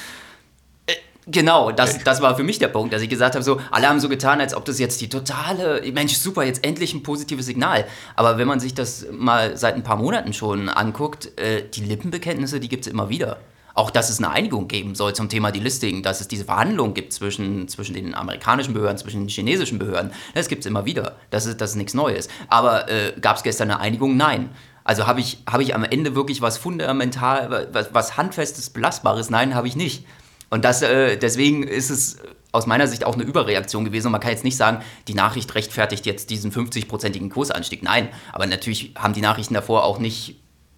Genau, 1.31 1.71
das, 1.71 2.03
das 2.03 2.21
war 2.21 2.37
für 2.37 2.43
mich 2.43 2.59
der 2.59 2.69
Punkt, 2.69 2.93
dass 2.93 3.03
ich 3.03 3.09
gesagt 3.09 3.35
habe, 3.35 3.45
so, 3.45 3.61
alle 3.71 3.89
haben 3.89 4.01
so 4.01 4.09
getan, 4.09 4.41
als 4.41 4.55
ob 4.55 4.65
das 4.65 4.79
jetzt 4.79 5.01
die 5.01 5.09
totale, 5.09 5.83
Mensch, 5.93 6.15
super, 6.15 6.43
jetzt 6.45 6.65
endlich 6.65 6.95
ein 6.95 7.03
positives 7.03 7.47
Signal. 7.47 7.85
Aber 8.17 8.39
wenn 8.39 8.49
man 8.49 8.59
sich 8.59 8.75
das 8.75 9.07
mal 9.13 9.57
seit 9.57 9.75
ein 9.75 9.83
paar 9.83 9.97
Monaten 9.97 10.33
schon 10.33 10.69
anguckt, 10.69 11.39
äh, 11.39 11.63
die 11.69 11.83
Lippenbekenntnisse, 11.83 12.59
die 12.59 12.69
gibt 12.69 12.87
es 12.87 12.93
immer 12.93 13.09
wieder. 13.11 13.39
Auch, 13.75 13.91
dass 13.91 14.11
es 14.11 14.19
eine 14.19 14.31
Einigung 14.31 14.67
geben 14.67 14.95
soll 14.95 15.15
zum 15.15 15.29
Thema 15.29 15.53
Delisting, 15.53 16.03
dass 16.03 16.21
es 16.21 16.27
diese 16.27 16.45
Verhandlungen 16.45 16.95
gibt 16.95 17.13
zwischen, 17.13 17.69
zwischen 17.69 17.95
den 17.95 18.15
amerikanischen 18.15 18.75
Behörden, 18.75 18.99
zwischen 18.99 19.21
den 19.21 19.29
chinesischen 19.29 19.79
Behörden. 19.79 20.11
Das 20.35 20.49
gibt 20.49 20.61
es 20.61 20.67
immer 20.67 20.85
wieder. 20.85 21.17
Das 21.31 21.47
ist, 21.47 21.61
das 21.61 21.71
ist 21.71 21.77
nichts 21.77 21.95
Neues. 21.95 22.29
Aber 22.49 22.89
äh, 22.89 23.13
gab 23.21 23.37
es 23.37 23.43
gestern 23.43 23.71
eine 23.71 23.81
Einigung? 23.81 24.17
Nein. 24.17 24.51
Also 24.83 25.07
habe 25.07 25.21
ich, 25.21 25.39
hab 25.49 25.61
ich 25.61 25.75
am 25.75 25.85
Ende 25.85 26.17
wirklich 26.17 26.43
was 26.43 26.59
fundamental, 26.59 27.69
was, 27.73 27.95
was 27.95 28.17
handfestes, 28.17 28.71
belastbares? 28.71 29.31
Nein, 29.31 29.55
habe 29.55 29.69
ich 29.69 29.77
nicht. 29.77 30.05
Und 30.51 30.65
das, 30.65 30.83
äh, 30.83 31.17
deswegen 31.17 31.63
ist 31.63 31.91
es 31.91 32.19
aus 32.53 32.67
meiner 32.67 32.89
Sicht 32.89 33.05
auch 33.05 33.15
eine 33.15 33.23
Überreaktion 33.23 33.85
gewesen. 33.85 34.07
Und 34.07 34.13
man 34.13 34.21
kann 34.21 34.33
jetzt 34.33 34.45
nicht 34.45 34.57
sagen, 34.57 34.83
die 35.09 35.15
Nachricht 35.15 35.55
rechtfertigt 35.55 36.05
jetzt 36.07 36.31
diesen 36.31 36.53
50-prozentigen 36.53 37.31
Kursanstieg. 37.31 37.83
Nein, 37.83 38.09
aber 38.33 38.47
natürlich 38.47 38.93
haben 38.97 39.15
die 39.15 39.21
Nachrichten 39.21 39.55
davor 39.55 39.85
auch 39.85 39.99
nicht 39.99 40.37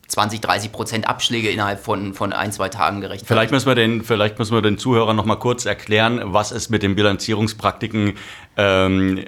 20, 0.08 0.40
30 0.42 0.72
Prozent 0.72 1.08
Abschläge 1.08 1.48
innerhalb 1.48 1.82
von, 1.82 2.12
von 2.12 2.34
ein, 2.34 2.52
zwei 2.52 2.68
Tagen 2.68 3.00
gerechtfertigt. 3.00 3.28
Vielleicht 3.28 3.50
müssen 3.50 3.66
wir 3.66 3.74
den, 3.74 4.04
vielleicht 4.04 4.38
müssen 4.38 4.54
wir 4.54 4.60
den 4.60 4.76
Zuhörern 4.76 5.16
noch 5.16 5.24
mal 5.24 5.36
kurz 5.36 5.64
erklären, 5.64 6.20
was 6.24 6.50
es 6.52 6.68
mit 6.68 6.82
den 6.82 6.94
Bilanzierungspraktiken 6.94 8.14
ähm, 8.58 9.18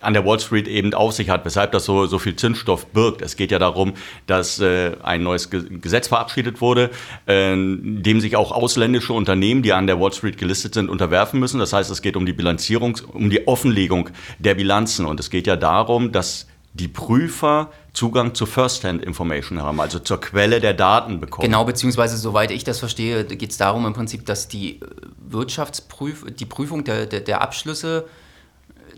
an 0.00 0.14
der 0.14 0.24
Wall 0.24 0.40
Street 0.40 0.66
eben 0.66 0.94
auf 0.94 1.12
sich 1.12 1.28
hat, 1.28 1.44
weshalb 1.44 1.72
das 1.72 1.84
so, 1.84 2.06
so 2.06 2.18
viel 2.18 2.36
Zinsstoff 2.36 2.86
birgt. 2.86 3.20
Es 3.20 3.36
geht 3.36 3.50
ja 3.50 3.58
darum, 3.58 3.92
dass 4.26 4.60
äh, 4.60 4.96
ein 5.02 5.22
neues 5.22 5.50
Gesetz 5.50 6.08
verabschiedet 6.08 6.62
wurde, 6.62 6.90
äh, 7.26 7.54
dem 7.54 8.20
sich 8.20 8.36
auch 8.36 8.50
ausländische 8.50 9.12
Unternehmen, 9.12 9.62
die 9.62 9.74
an 9.74 9.86
der 9.86 10.00
Wall 10.00 10.12
Street 10.12 10.38
gelistet 10.38 10.72
sind, 10.72 10.88
unterwerfen 10.88 11.38
müssen. 11.38 11.58
Das 11.58 11.74
heißt, 11.74 11.90
es 11.90 12.00
geht 12.00 12.16
um 12.16 12.24
die 12.24 12.32
Bilanzierung, 12.32 12.98
um 13.12 13.28
die 13.28 13.46
Offenlegung 13.46 14.08
der 14.38 14.54
Bilanzen. 14.54 15.04
Und 15.04 15.20
es 15.20 15.28
geht 15.28 15.46
ja 15.46 15.56
darum, 15.56 16.12
dass 16.12 16.46
die 16.72 16.88
Prüfer 16.88 17.70
Zugang 17.94 18.34
zu 18.34 18.44
First-Hand-Information 18.44 19.62
haben, 19.62 19.80
also 19.80 20.00
zur 20.00 20.20
Quelle 20.20 20.60
der 20.60 20.74
Daten 20.74 21.20
bekommen. 21.20 21.46
Genau, 21.46 21.64
beziehungsweise 21.64 22.16
soweit 22.16 22.50
ich 22.50 22.64
das 22.64 22.80
verstehe, 22.80 23.24
geht 23.24 23.52
es 23.52 23.56
darum 23.56 23.86
im 23.86 23.92
Prinzip, 23.92 24.26
dass 24.26 24.48
die 24.48 24.80
äh, 24.80 24.86
Wirtschaftsprüf 25.28 26.26
die 26.34 26.44
Prüfung 26.44 26.84
der, 26.84 27.06
der, 27.06 27.20
der 27.20 27.40
Abschlüsse 27.40 28.04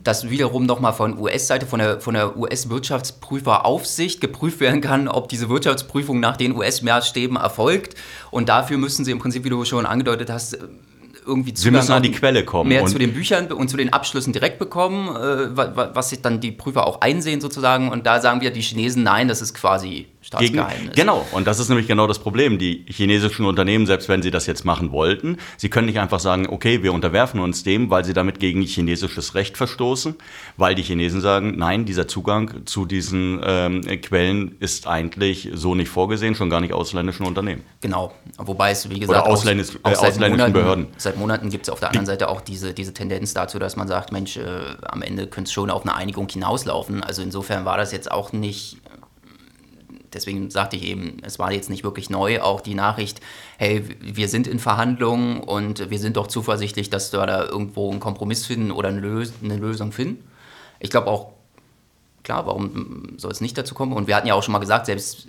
das 0.03 0.31
wiederum 0.31 0.67
nochmal 0.67 0.93
von 0.93 1.19
US-Seite, 1.19 1.67
von 1.67 1.81
der, 1.81 2.01
von 2.01 2.15
der 2.15 2.37
US-Wirtschaftsprüferaufsicht 2.37 4.21
geprüft 4.21 4.61
werden 4.61 4.81
kann, 4.81 5.09
ob 5.09 5.29
diese 5.29 5.49
Wirtschaftsprüfung 5.49 6.21
nach 6.21 6.37
den 6.37 6.55
US-Maßstäben 6.57 7.37
erfolgt. 7.37 7.97
Und 8.31 8.49
dafür 8.49 8.79
müssen 8.79 9.05
sie 9.05 9.11
im 9.11 9.19
Prinzip, 9.19 9.45
wie 9.45 9.51
du 9.51 9.65
schon 9.65 9.85
angedeutet 9.85 10.31
hast, 10.31 10.59
irgendwie 11.27 11.53
Zugang 11.55 11.75
Sie 11.75 11.77
müssen 11.79 11.93
an 11.93 12.03
die 12.03 12.13
Quelle 12.13 12.45
kommen. 12.45 12.69
Mehr 12.69 12.87
zu 12.87 12.99
den 12.99 13.13
Büchern 13.13 13.51
und 13.53 13.69
zu 13.69 13.77
den 13.77 13.93
Abschlüssen 13.93 14.33
direkt 14.33 14.59
bekommen, 14.59 15.09
äh, 15.09 15.57
was 15.95 16.11
sich 16.11 16.23
dann 16.23 16.41
die 16.41 16.53
Prüfer 16.53 16.87
auch 16.87 17.01
einsehen 17.01 17.41
sozusagen. 17.41 17.91
Und 17.91 18.07
da 18.07 18.21
sagen 18.21 18.41
wir 18.41 18.51
die 18.51 18.63
Chinesen, 18.63 19.03
nein, 19.03 19.29
das 19.29 19.43
ist 19.43 19.55
quasi 19.55 20.07
Staatsgeheimnis. 20.27 20.97
Genau, 20.97 21.25
und 21.31 21.47
das 21.47 21.61
ist 21.61 21.69
nämlich 21.69 21.87
genau 21.87 22.09
das 22.09 22.19
Problem. 22.19 22.59
Die 22.59 22.85
chinesischen 22.89 23.47
Unternehmen, 23.47 23.87
selbst 23.87 24.09
wenn 24.09 24.23
sie 24.23 24.33
das 24.33 24.47
jetzt 24.47 24.65
machen 24.65 24.91
wollten, 24.91 25.37
sie 25.57 25.69
können 25.69 25.87
nicht 25.87 26.01
einfach 26.01 26.19
sagen, 26.19 26.49
okay, 26.49 26.83
wir 26.83 26.93
unterwerfen 26.93 27.39
uns 27.39 27.63
dem, 27.63 27.91
weil 27.91 28.05
sie 28.05 28.13
damit 28.13 28.41
gegen 28.41 28.63
chinesisches 28.63 29.37
Recht 29.37 29.57
verstoßen, 29.57 30.17
weil 30.57 30.75
die 30.75 30.83
Chinesen 30.83 31.21
sagen, 31.21 31.55
nein, 31.57 31.85
dieser 31.85 32.09
Zugang 32.09 32.67
zu 32.67 32.87
diesen 32.87 33.41
ähm, 33.45 33.83
Quellen 34.03 34.57
ist 34.59 34.89
eigentlich 34.89 35.51
so 35.55 35.77
nicht 35.77 35.91
vorgesehen, 35.91 36.35
schon 36.35 36.51
gar 36.51 36.61
nicht 36.61 36.73
ausländischen 36.73 37.25
Unternehmen. 37.25 37.63
Genau, 37.81 38.13
wobei 38.37 38.73
es, 38.73 38.91
wie 38.91 38.99
gesagt, 38.99 39.21
Oder 39.21 39.31
ausländisch, 39.31 39.77
äh, 39.85 39.95
ausländischen 39.95 40.31
Monaten, 40.31 40.53
Behörden. 40.53 40.87
Seit 40.97 41.17
Monaten 41.17 41.51
gibt 41.51 41.69
es 41.69 41.71
auf 41.73 41.79
der 41.79 41.91
anderen 41.91 42.07
Seite 42.07 42.29
auch 42.29 42.41
diese, 42.41 42.75
diese 42.75 42.93
Tendenz 42.93 43.33
dazu, 43.33 43.61
dass 43.61 43.77
man 43.77 43.87
sagt, 43.87 44.11
Mensch, 44.11 44.39
äh, 44.39 44.43
am 44.89 45.03
Ende 45.03 45.29
könnte 45.29 45.47
es 45.47 45.53
schon 45.53 45.71
auf 45.71 45.83
eine 45.83 45.95
Einigung 45.95 46.29
hinauslaufen. 46.29 47.05
Also 47.05 47.23
insofern 47.23 47.65
war 47.65 47.77
das 47.77 47.93
jetzt 47.93 48.11
auch 48.11 48.33
nicht 48.33 48.79
deswegen 50.17 50.51
sagte 50.51 50.77
ich 50.77 50.83
eben, 50.83 51.19
es 51.23 51.39
war 51.39 51.53
jetzt 51.53 51.71
nicht 51.71 51.85
wirklich 51.85 52.11
neu, 52.11 52.41
auch 52.41 52.61
die 52.61 52.75
Nachricht, 52.75 53.21
hey, 53.59 53.85
wir 54.01 54.29
sind 54.29 54.47
in 54.47 54.59
Verhandlungen 54.59 55.41
und 55.41 55.91
wir 55.91 55.99
sind 55.99 56.17
doch 56.17 56.27
zuversichtlich, 56.27 56.91
dass 56.91 57.13
wir 57.13 57.25
da 57.27 57.45
irgendwo 57.45 57.91
einen 57.91 58.01
Kompromiss 58.01 58.47
finden 58.47 58.73
oder 58.73 58.89
eine, 58.89 59.01
Lös 59.01 59.33
eine 59.43 59.57
Lösung 59.57 59.93
finden. 59.93 60.25
Ich 60.81 60.91
glaube 60.91 61.09
auch, 61.09 61.33
klar, 62.23 62.47
warum 62.47 63.19
soll 63.19 63.31
es 63.31 63.41
nicht 63.41 63.57
dazu 63.57 63.75
kommen? 63.75 63.93
Und 63.93 64.09
wir 64.09 64.17
hatten 64.17 64.27
ja 64.27 64.35
auch 64.35 64.43
schon 64.43 64.53
mal 64.53 64.59
gesagt, 64.59 64.87
selbst, 64.87 65.29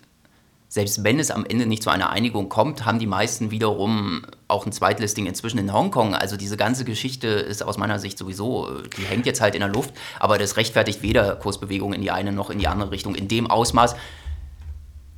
selbst 0.70 1.04
wenn 1.04 1.20
es 1.20 1.32
am 1.32 1.46
Ende 1.46 1.66
nicht 1.66 1.84
zu 1.84 1.90
einer 1.90 2.10
Einigung 2.10 2.50
kommt, 2.50 2.86
haben 2.86 3.00
die 3.00 3.08
meisten 3.08 3.52
wiederum 3.52 4.26
auch 4.48 4.66
ein 4.66 4.72
Zweitlisting 4.72 5.26
inzwischen 5.26 5.58
in 5.60 5.74
Hongkong. 5.74 6.16
Also 6.16 6.38
diese 6.38 6.58
ganze 6.58 6.86
Geschichte 6.86 7.28
ist 7.28 7.62
aus 7.62 7.78
meiner 7.78 8.00
Sicht 8.00 8.18
sowieso, 8.18 8.82
die 8.98 9.04
hängt 9.04 9.26
jetzt 9.26 9.42
halt 9.42 9.54
in 9.54 9.62
der 9.62 9.70
Luft, 9.70 9.94
aber 10.20 10.38
das 10.38 10.58
rechtfertigt 10.58 11.02
weder 11.02 11.36
Kursbewegungen 11.36 11.96
in 11.96 12.02
die 12.02 12.12
eine 12.12 12.32
noch 12.32 12.50
in 12.50 12.60
die 12.60 12.68
andere 12.68 12.92
Richtung 12.92 13.16
in 13.16 13.28
dem 13.28 13.48
Ausmaß, 13.48 13.96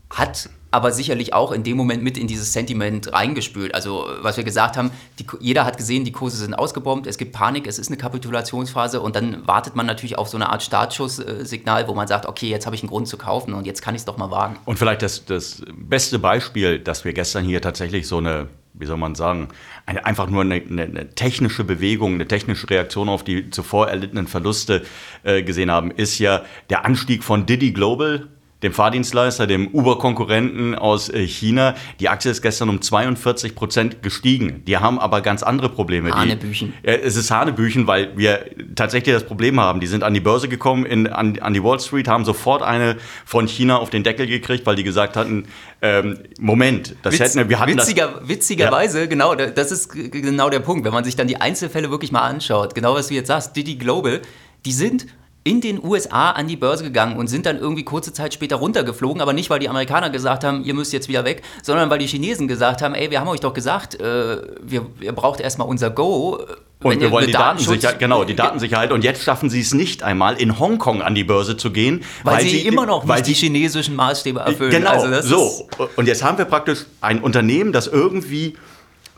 hat 0.09 0.49
aber 0.71 0.91
sicherlich 0.91 1.33
auch 1.33 1.51
in 1.51 1.63
dem 1.63 1.77
Moment 1.77 2.03
mit 2.03 2.17
in 2.17 2.27
dieses 2.27 2.53
Sentiment 2.53 3.11
reingespült. 3.11 3.73
Also 3.73 4.07
was 4.21 4.37
wir 4.37 4.43
gesagt 4.43 4.77
haben, 4.77 4.91
die, 5.17 5.25
jeder 5.39 5.65
hat 5.65 5.77
gesehen, 5.77 6.05
die 6.05 6.11
Kurse 6.11 6.37
sind 6.37 6.53
ausgebombt, 6.53 7.07
es 7.07 7.17
gibt 7.17 7.33
Panik, 7.33 7.65
es 7.65 7.79
ist 7.79 7.87
eine 7.87 7.97
Kapitulationsphase 7.97 9.01
und 9.01 9.15
dann 9.15 9.47
wartet 9.47 9.75
man 9.75 9.85
natürlich 9.85 10.17
auf 10.17 10.29
so 10.29 10.37
eine 10.37 10.49
Art 10.49 10.61
Startschusssignal, 10.61 11.87
wo 11.87 11.95
man 11.95 12.07
sagt, 12.07 12.27
okay, 12.27 12.49
jetzt 12.49 12.65
habe 12.65 12.75
ich 12.75 12.83
einen 12.83 12.89
Grund 12.89 13.07
zu 13.07 13.17
kaufen 13.17 13.53
und 13.53 13.65
jetzt 13.65 13.81
kann 13.81 13.95
ich 13.95 14.01
es 14.01 14.05
doch 14.05 14.17
mal 14.17 14.29
wagen. 14.29 14.57
Und 14.65 14.77
vielleicht 14.77 15.01
das, 15.01 15.25
das 15.25 15.63
beste 15.73 16.19
Beispiel, 16.19 16.79
dass 16.79 17.03
wir 17.03 17.13
gestern 17.13 17.45
hier 17.45 17.61
tatsächlich 17.61 18.07
so 18.07 18.17
eine 18.17 18.47
wie 18.75 18.85
soll 18.85 18.97
man 18.97 19.15
sagen, 19.15 19.49
eine, 19.87 20.05
einfach 20.05 20.29
nur 20.29 20.41
eine, 20.41 20.55
eine, 20.55 20.83
eine, 20.83 21.09
technische 21.09 21.65
Bewegung, 21.65 22.13
eine 22.13 22.27
technische 22.27 22.69
Reaktion 22.69 23.09
auf 23.09 23.23
die 23.23 23.49
zuvor 23.49 23.89
erlittenen 23.89 24.27
Verluste 24.27 24.83
äh, 25.23 25.41
gesehen 25.41 25.69
haben, 25.69 25.91
ist 25.91 26.19
ja 26.19 26.43
der 26.69 26.85
Anstieg 26.85 27.23
von 27.23 27.45
Diddy 27.45 27.73
Global 27.73 28.29
dem 28.63 28.73
Fahrdienstleister, 28.73 29.47
dem 29.47 29.67
Uber-Konkurrenten 29.69 30.75
aus 30.75 31.09
äh, 31.09 31.25
China. 31.25 31.75
Die 31.99 32.09
Aktie 32.09 32.29
ist 32.29 32.41
gestern 32.41 32.69
um 32.69 32.81
42 32.81 33.55
Prozent 33.55 34.03
gestiegen. 34.03 34.63
Die 34.65 34.77
haben 34.77 34.99
aber 34.99 35.21
ganz 35.21 35.43
andere 35.43 35.69
Probleme. 35.69 36.11
Hanebüchen. 36.11 36.73
Die, 36.83 36.87
es 36.89 37.15
ist 37.15 37.31
Hanebüchen, 37.31 37.87
weil 37.87 38.17
wir 38.17 38.45
tatsächlich 38.75 39.15
das 39.15 39.25
Problem 39.25 39.59
haben. 39.59 39.79
Die 39.79 39.87
sind 39.87 40.03
an 40.03 40.13
die 40.13 40.19
Börse 40.19 40.49
gekommen, 40.49 40.85
in, 40.85 41.07
an, 41.07 41.39
an 41.39 41.53
die 41.53 41.63
Wall 41.63 41.79
Street, 41.79 42.09
haben 42.09 42.25
sofort 42.25 42.61
eine 42.61 42.97
von 43.25 43.47
China 43.47 43.77
auf 43.77 43.89
den 43.89 44.03
Deckel 44.03 44.27
gekriegt, 44.27 44.65
weil 44.65 44.75
die 44.75 44.83
gesagt 44.83 45.15
hatten, 45.15 45.45
ähm, 45.81 46.19
Moment, 46.39 46.95
das 47.03 47.13
Witz, 47.13 47.35
hätten 47.35 47.49
wir 47.49 47.59
hatten 47.59 47.77
witziger, 47.77 48.17
das, 48.19 48.27
Witzigerweise, 48.27 48.99
ja. 49.01 49.05
genau, 49.05 49.35
das 49.35 49.71
ist 49.71 49.89
genau 49.93 50.49
der 50.49 50.59
Punkt. 50.59 50.83
Wenn 50.83 50.93
man 50.93 51.05
sich 51.05 51.15
dann 51.15 51.27
die 51.27 51.39
Einzelfälle 51.39 51.89
wirklich 51.91 52.11
mal 52.11 52.27
anschaut, 52.27 52.75
genau 52.75 52.95
was 52.95 53.07
du 53.07 53.13
jetzt 53.13 53.27
sagst, 53.27 53.55
Didi 53.55 53.75
Global, 53.75 54.21
die 54.65 54.73
sind 54.73 55.07
in 55.43 55.61
den 55.61 55.83
USA 55.83 56.31
an 56.31 56.47
die 56.47 56.57
Börse 56.57 56.83
gegangen 56.83 57.17
und 57.17 57.27
sind 57.27 57.45
dann 57.45 57.57
irgendwie 57.57 57.83
kurze 57.83 58.11
Zeit 58.11 58.33
später 58.33 58.57
runtergeflogen, 58.57 59.21
aber 59.21 59.33
nicht, 59.33 59.49
weil 59.49 59.59
die 59.59 59.69
Amerikaner 59.69 60.09
gesagt 60.09 60.43
haben, 60.43 60.63
ihr 60.65 60.73
müsst 60.73 60.91
jetzt 60.91 61.07
wieder 61.07 61.23
weg, 61.23 61.43
sondern 61.63 61.89
weil 61.89 61.99
die 61.99 62.07
Chinesen 62.07 62.47
gesagt 62.47 62.81
haben, 62.81 62.93
ey, 62.93 63.09
wir 63.09 63.21
haben 63.21 63.27
euch 63.29 63.39
doch 63.39 63.53
gesagt, 63.53 63.99
äh, 63.99 64.41
wir, 64.61 64.85
ihr 64.99 65.13
braucht 65.13 65.39
erstmal 65.39 65.67
unser 65.67 65.89
Go. 65.89 66.39
Und 66.81 67.01
wir 67.01 67.11
wollen 67.11 67.27
die 67.27 67.33
Datensicherheit, 67.33 67.99
genau, 67.99 68.23
die 68.23 68.35
Datensicherheit. 68.35 68.91
Und 68.91 69.03
jetzt 69.03 69.23
schaffen 69.23 69.49
sie 69.49 69.59
es 69.59 69.73
nicht 69.73 70.03
einmal, 70.03 70.35
in 70.35 70.59
Hongkong 70.59 71.01
an 71.01 71.13
die 71.13 71.25
Börse 71.25 71.57
zu 71.57 71.71
gehen. 71.71 72.03
Weil, 72.23 72.37
weil 72.37 72.45
sie, 72.45 72.59
immer 72.59 72.85
noch 72.85 73.03
nicht 73.03 73.27
die 73.27 73.33
chinesischen 73.33 73.95
Maßstäbe 73.95 74.39
erfüllen. 74.39 74.71
Genau, 74.71 75.01
also 75.01 75.21
so. 75.21 75.69
Und 75.97 76.07
jetzt 76.07 76.23
haben 76.23 76.37
wir 76.37 76.45
praktisch 76.45 76.85
ein 77.01 77.21
Unternehmen, 77.21 77.73
das 77.73 77.87
irgendwie 77.87 78.55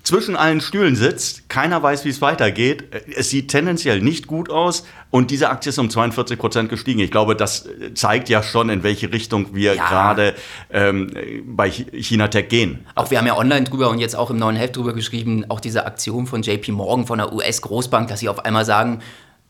zwischen 0.03 0.35
allen 0.35 0.61
Stühlen 0.61 0.95
sitzt, 0.95 1.49
keiner 1.49 1.81
weiß, 1.83 2.05
wie 2.05 2.09
es 2.09 2.21
weitergeht. 2.21 2.85
Es 3.15 3.29
sieht 3.29 3.49
tendenziell 3.49 4.01
nicht 4.01 4.27
gut 4.27 4.49
aus 4.49 4.85
und 5.09 5.31
diese 5.31 5.49
Aktie 5.49 5.69
ist 5.69 5.77
um 5.77 5.89
42 5.89 6.39
Prozent 6.39 6.69
gestiegen. 6.69 6.99
Ich 6.99 7.11
glaube, 7.11 7.35
das 7.35 7.67
zeigt 7.93 8.29
ja 8.29 8.41
schon, 8.41 8.69
in 8.69 8.83
welche 8.83 9.11
Richtung 9.11 9.53
wir 9.53 9.75
ja. 9.75 9.87
gerade 9.87 10.33
ähm, 10.71 11.11
bei 11.45 11.69
China 11.69 12.27
Tech 12.29 12.49
gehen. 12.49 12.85
Auch 12.95 13.11
wir 13.11 13.17
haben 13.17 13.27
ja 13.27 13.37
online 13.37 13.65
drüber 13.65 13.89
und 13.89 13.99
jetzt 13.99 14.15
auch 14.15 14.29
im 14.31 14.37
neuen 14.37 14.55
Heft 14.55 14.75
drüber 14.75 14.93
geschrieben, 14.93 15.45
auch 15.49 15.59
diese 15.59 15.85
Aktion 15.85 16.27
von 16.27 16.41
JP 16.41 16.71
Morgan, 16.71 17.05
von 17.05 17.19
der 17.19 17.33
US-Großbank, 17.33 18.07
dass 18.07 18.21
sie 18.21 18.29
auf 18.29 18.43
einmal 18.45 18.65
sagen, 18.65 19.01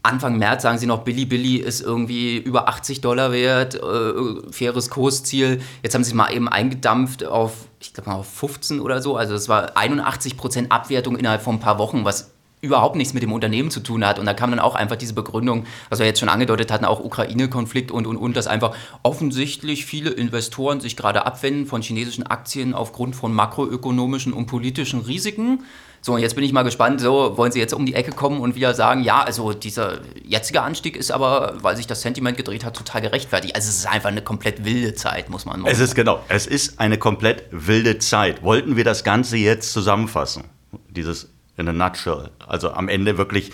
Anfang 0.03 0.37
März 0.39 0.63
sagen 0.63 0.79
sie 0.79 0.87
noch, 0.87 1.03
Billy 1.03 1.25
Billy 1.25 1.57
ist 1.57 1.81
irgendwie 1.81 2.37
über 2.37 2.67
80 2.67 3.01
Dollar 3.01 3.31
wert, 3.31 3.75
äh, 3.75 4.51
faires 4.51 4.89
Kursziel. 4.89 5.61
Jetzt 5.83 5.93
haben 5.93 6.03
sie 6.03 6.15
mal 6.15 6.33
eben 6.33 6.49
eingedampft 6.49 7.23
auf, 7.23 7.53
ich 7.79 7.93
glaube 7.93 8.09
mal 8.09 8.15
auf 8.17 8.27
15 8.27 8.79
oder 8.79 9.01
so. 9.01 9.15
Also 9.15 9.35
es 9.35 9.47
war 9.47 9.77
81 9.77 10.37
Prozent 10.37 10.71
Abwertung 10.71 11.17
innerhalb 11.17 11.43
von 11.43 11.55
ein 11.55 11.59
paar 11.59 11.77
Wochen, 11.77 12.03
was 12.03 12.31
überhaupt 12.61 12.95
nichts 12.95 13.13
mit 13.13 13.23
dem 13.23 13.33
Unternehmen 13.33 13.71
zu 13.71 13.79
tun 13.79 14.05
hat. 14.05 14.19
Und 14.19 14.25
da 14.25 14.33
kam 14.33 14.51
dann 14.51 14.59
auch 14.59 14.75
einfach 14.75 14.95
diese 14.95 15.13
Begründung, 15.13 15.65
was 15.89 15.99
wir 15.99 16.05
jetzt 16.05 16.19
schon 16.19 16.29
angedeutet 16.29 16.71
hatten, 16.71 16.85
auch 16.85 17.03
Ukraine-Konflikt 17.03 17.91
und, 17.91 18.07
und, 18.07 18.17
und, 18.17 18.37
dass 18.37 18.47
einfach 18.47 18.75
offensichtlich 19.03 19.85
viele 19.85 20.11
Investoren 20.11 20.79
sich 20.79 20.95
gerade 20.95 21.25
abwenden 21.25 21.65
von 21.65 21.81
chinesischen 21.81 22.25
Aktien 22.25 22.73
aufgrund 22.73 23.15
von 23.15 23.33
makroökonomischen 23.33 24.33
und 24.33 24.45
politischen 24.45 25.01
Risiken. 25.01 25.63
So, 26.03 26.15
und 26.15 26.19
jetzt 26.19 26.33
bin 26.33 26.43
ich 26.43 26.51
mal 26.51 26.63
gespannt, 26.63 26.99
so 26.99 27.37
wollen 27.37 27.51
Sie 27.51 27.59
jetzt 27.59 27.73
um 27.73 27.85
die 27.85 27.93
Ecke 27.93 28.11
kommen 28.11 28.41
und 28.41 28.55
wieder 28.55 28.73
sagen, 28.73 29.03
ja, 29.03 29.21
also 29.21 29.53
dieser 29.53 29.99
jetzige 30.23 30.63
Anstieg 30.63 30.97
ist 30.97 31.11
aber, 31.11 31.57
weil 31.61 31.77
sich 31.77 31.85
das 31.85 32.01
Sentiment 32.01 32.37
gedreht 32.37 32.65
hat, 32.65 32.75
total 32.75 33.01
gerechtfertigt. 33.01 33.55
Also 33.55 33.69
es 33.69 33.77
ist 33.77 33.85
einfach 33.85 34.09
eine 34.09 34.23
komplett 34.23 34.65
wilde 34.65 34.95
Zeit, 34.95 35.29
muss 35.29 35.45
man 35.45 35.57
sagen. 35.57 35.71
Es 35.71 35.79
ist 35.79 35.93
genau, 35.93 36.19
es 36.27 36.47
ist 36.47 36.79
eine 36.79 36.97
komplett 36.97 37.43
wilde 37.51 37.99
Zeit. 37.99 38.41
Wollten 38.41 38.77
wir 38.77 38.83
das 38.83 39.03
Ganze 39.03 39.37
jetzt 39.37 39.73
zusammenfassen? 39.73 40.45
Dieses 40.89 41.29
in 41.57 41.67
a 41.67 41.73
nutshell. 41.73 42.31
Also 42.47 42.71
am 42.71 42.89
Ende 42.89 43.19
wirklich, 43.19 43.51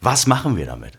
was 0.00 0.26
machen 0.26 0.56
wir 0.56 0.66
damit? 0.66 0.98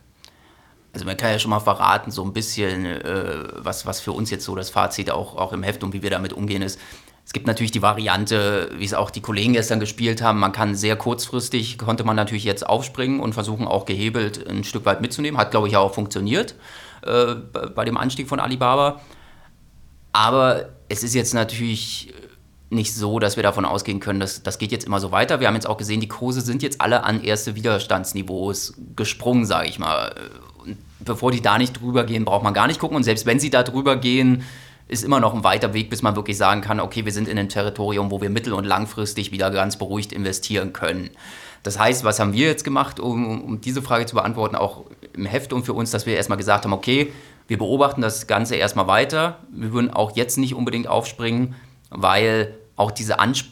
Also 0.93 1.05
man 1.05 1.17
kann 1.17 1.31
ja 1.31 1.39
schon 1.39 1.49
mal 1.49 1.59
verraten, 1.59 2.11
so 2.11 2.23
ein 2.23 2.33
bisschen, 2.33 2.85
äh, 2.85 3.43
was, 3.57 3.85
was 3.85 3.99
für 3.99 4.11
uns 4.11 4.29
jetzt 4.29 4.45
so 4.45 4.55
das 4.55 4.69
Fazit 4.69 5.09
auch, 5.09 5.35
auch 5.35 5.51
im 5.51 5.63
Heft 5.63 5.83
und 5.83 5.91
wie 5.91 6.03
wir 6.03 6.11
damit 6.11 6.33
umgehen 6.33 6.61
ist. 6.61 6.79
Es 7.25 7.31
gibt 7.31 7.47
natürlich 7.47 7.71
die 7.71 7.81
Variante, 7.81 8.69
wie 8.77 8.85
es 8.85 8.93
auch 8.93 9.09
die 9.09 9.21
Kollegen 9.21 9.53
gestern 9.53 9.79
gespielt 9.79 10.21
haben, 10.21 10.39
man 10.39 10.51
kann 10.51 10.75
sehr 10.75 10.95
kurzfristig, 10.95 11.77
konnte 11.77 12.03
man 12.03 12.15
natürlich 12.15 12.43
jetzt 12.43 12.67
aufspringen 12.67 13.19
und 13.19 13.33
versuchen 13.33 13.67
auch 13.67 13.85
gehebelt 13.85 14.47
ein 14.47 14.63
Stück 14.63 14.85
weit 14.85 15.01
mitzunehmen. 15.01 15.39
Hat, 15.39 15.51
glaube 15.51 15.67
ich, 15.67 15.77
auch 15.77 15.93
funktioniert 15.93 16.55
äh, 17.01 17.35
bei 17.75 17.85
dem 17.85 17.97
Anstieg 17.97 18.27
von 18.27 18.39
Alibaba. 18.39 19.01
Aber 20.11 20.69
es 20.89 21.03
ist 21.03 21.15
jetzt 21.15 21.33
natürlich 21.33 22.13
nicht 22.69 22.93
so, 22.93 23.19
dass 23.19 23.35
wir 23.35 23.43
davon 23.43 23.65
ausgehen 23.65 23.99
können, 23.99 24.19
dass 24.19 24.43
das 24.43 24.57
geht 24.57 24.71
jetzt 24.71 24.85
immer 24.85 24.99
so 24.99 25.11
weiter. 25.11 25.39
Wir 25.39 25.47
haben 25.47 25.55
jetzt 25.55 25.67
auch 25.67 25.77
gesehen, 25.77 26.01
die 26.01 26.07
Kurse 26.07 26.41
sind 26.41 26.63
jetzt 26.63 26.81
alle 26.81 27.03
an 27.03 27.23
erste 27.23 27.55
Widerstandsniveaus 27.55 28.73
gesprungen, 28.95 29.45
sage 29.45 29.69
ich 29.69 29.79
mal. 29.79 30.13
Und 30.57 30.77
bevor 30.99 31.31
die 31.31 31.41
da 31.41 31.57
nicht 31.57 31.79
drüber 31.79 32.03
gehen, 32.03 32.25
braucht 32.25 32.43
man 32.43 32.53
gar 32.53 32.67
nicht 32.67 32.79
gucken. 32.79 32.97
Und 32.97 33.03
selbst 33.03 33.25
wenn 33.25 33.39
sie 33.39 33.49
da 33.49 33.63
drüber 33.63 33.95
gehen, 33.95 34.43
ist 34.87 35.03
immer 35.03 35.19
noch 35.19 35.33
ein 35.33 35.43
weiter 35.43 35.73
Weg, 35.73 35.89
bis 35.89 36.01
man 36.01 36.15
wirklich 36.15 36.37
sagen 36.37 36.61
kann, 36.61 36.79
okay, 36.79 37.05
wir 37.05 37.11
sind 37.11 37.27
in 37.27 37.37
einem 37.37 37.49
Territorium, 37.49 38.11
wo 38.11 38.21
wir 38.21 38.29
mittel- 38.29 38.53
und 38.53 38.65
langfristig 38.65 39.31
wieder 39.31 39.49
ganz 39.51 39.77
beruhigt 39.77 40.11
investieren 40.11 40.73
können. 40.73 41.09
Das 41.63 41.79
heißt, 41.79 42.03
was 42.03 42.19
haben 42.19 42.33
wir 42.33 42.47
jetzt 42.47 42.63
gemacht, 42.65 42.99
um, 42.99 43.41
um 43.41 43.61
diese 43.61 43.81
Frage 43.81 44.05
zu 44.05 44.15
beantworten, 44.15 44.55
auch 44.55 44.83
im 45.13 45.25
Heft 45.25 45.53
und 45.53 45.63
für 45.63 45.73
uns, 45.73 45.91
dass 45.91 46.05
wir 46.05 46.15
erstmal 46.15 46.37
gesagt 46.37 46.65
haben, 46.65 46.73
okay, 46.73 47.11
wir 47.47 47.57
beobachten 47.57 48.01
das 48.01 48.27
Ganze 48.27 48.55
erstmal 48.55 48.87
weiter. 48.87 49.39
Wir 49.49 49.71
würden 49.71 49.89
auch 49.89 50.15
jetzt 50.15 50.37
nicht 50.37 50.55
unbedingt 50.55 50.87
aufspringen, 50.87 51.55
weil 51.89 52.53
auch 52.75 52.91
diese 52.91 53.19
Ansp 53.19 53.47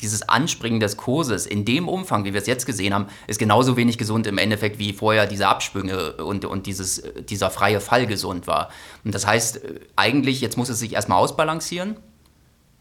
dieses 0.00 0.28
Anspringen 0.28 0.80
des 0.80 0.96
Kurses 0.96 1.46
in 1.46 1.64
dem 1.64 1.88
Umfang, 1.88 2.24
wie 2.24 2.32
wir 2.32 2.40
es 2.40 2.46
jetzt 2.46 2.66
gesehen 2.66 2.92
haben, 2.92 3.06
ist 3.26 3.38
genauso 3.38 3.76
wenig 3.76 3.96
gesund 3.96 4.26
im 4.26 4.38
Endeffekt, 4.38 4.78
wie 4.78 4.92
vorher 4.92 5.26
diese 5.26 5.46
Absprünge 5.46 6.14
und, 6.14 6.44
und 6.44 6.66
dieses, 6.66 7.02
dieser 7.28 7.50
freie 7.50 7.80
Fall 7.80 8.06
gesund 8.06 8.46
war. 8.46 8.70
Und 9.04 9.14
das 9.14 9.26
heißt, 9.26 9.60
eigentlich, 9.94 10.40
jetzt 10.40 10.56
muss 10.56 10.68
es 10.68 10.80
sich 10.80 10.94
erstmal 10.94 11.18
ausbalancieren 11.18 11.96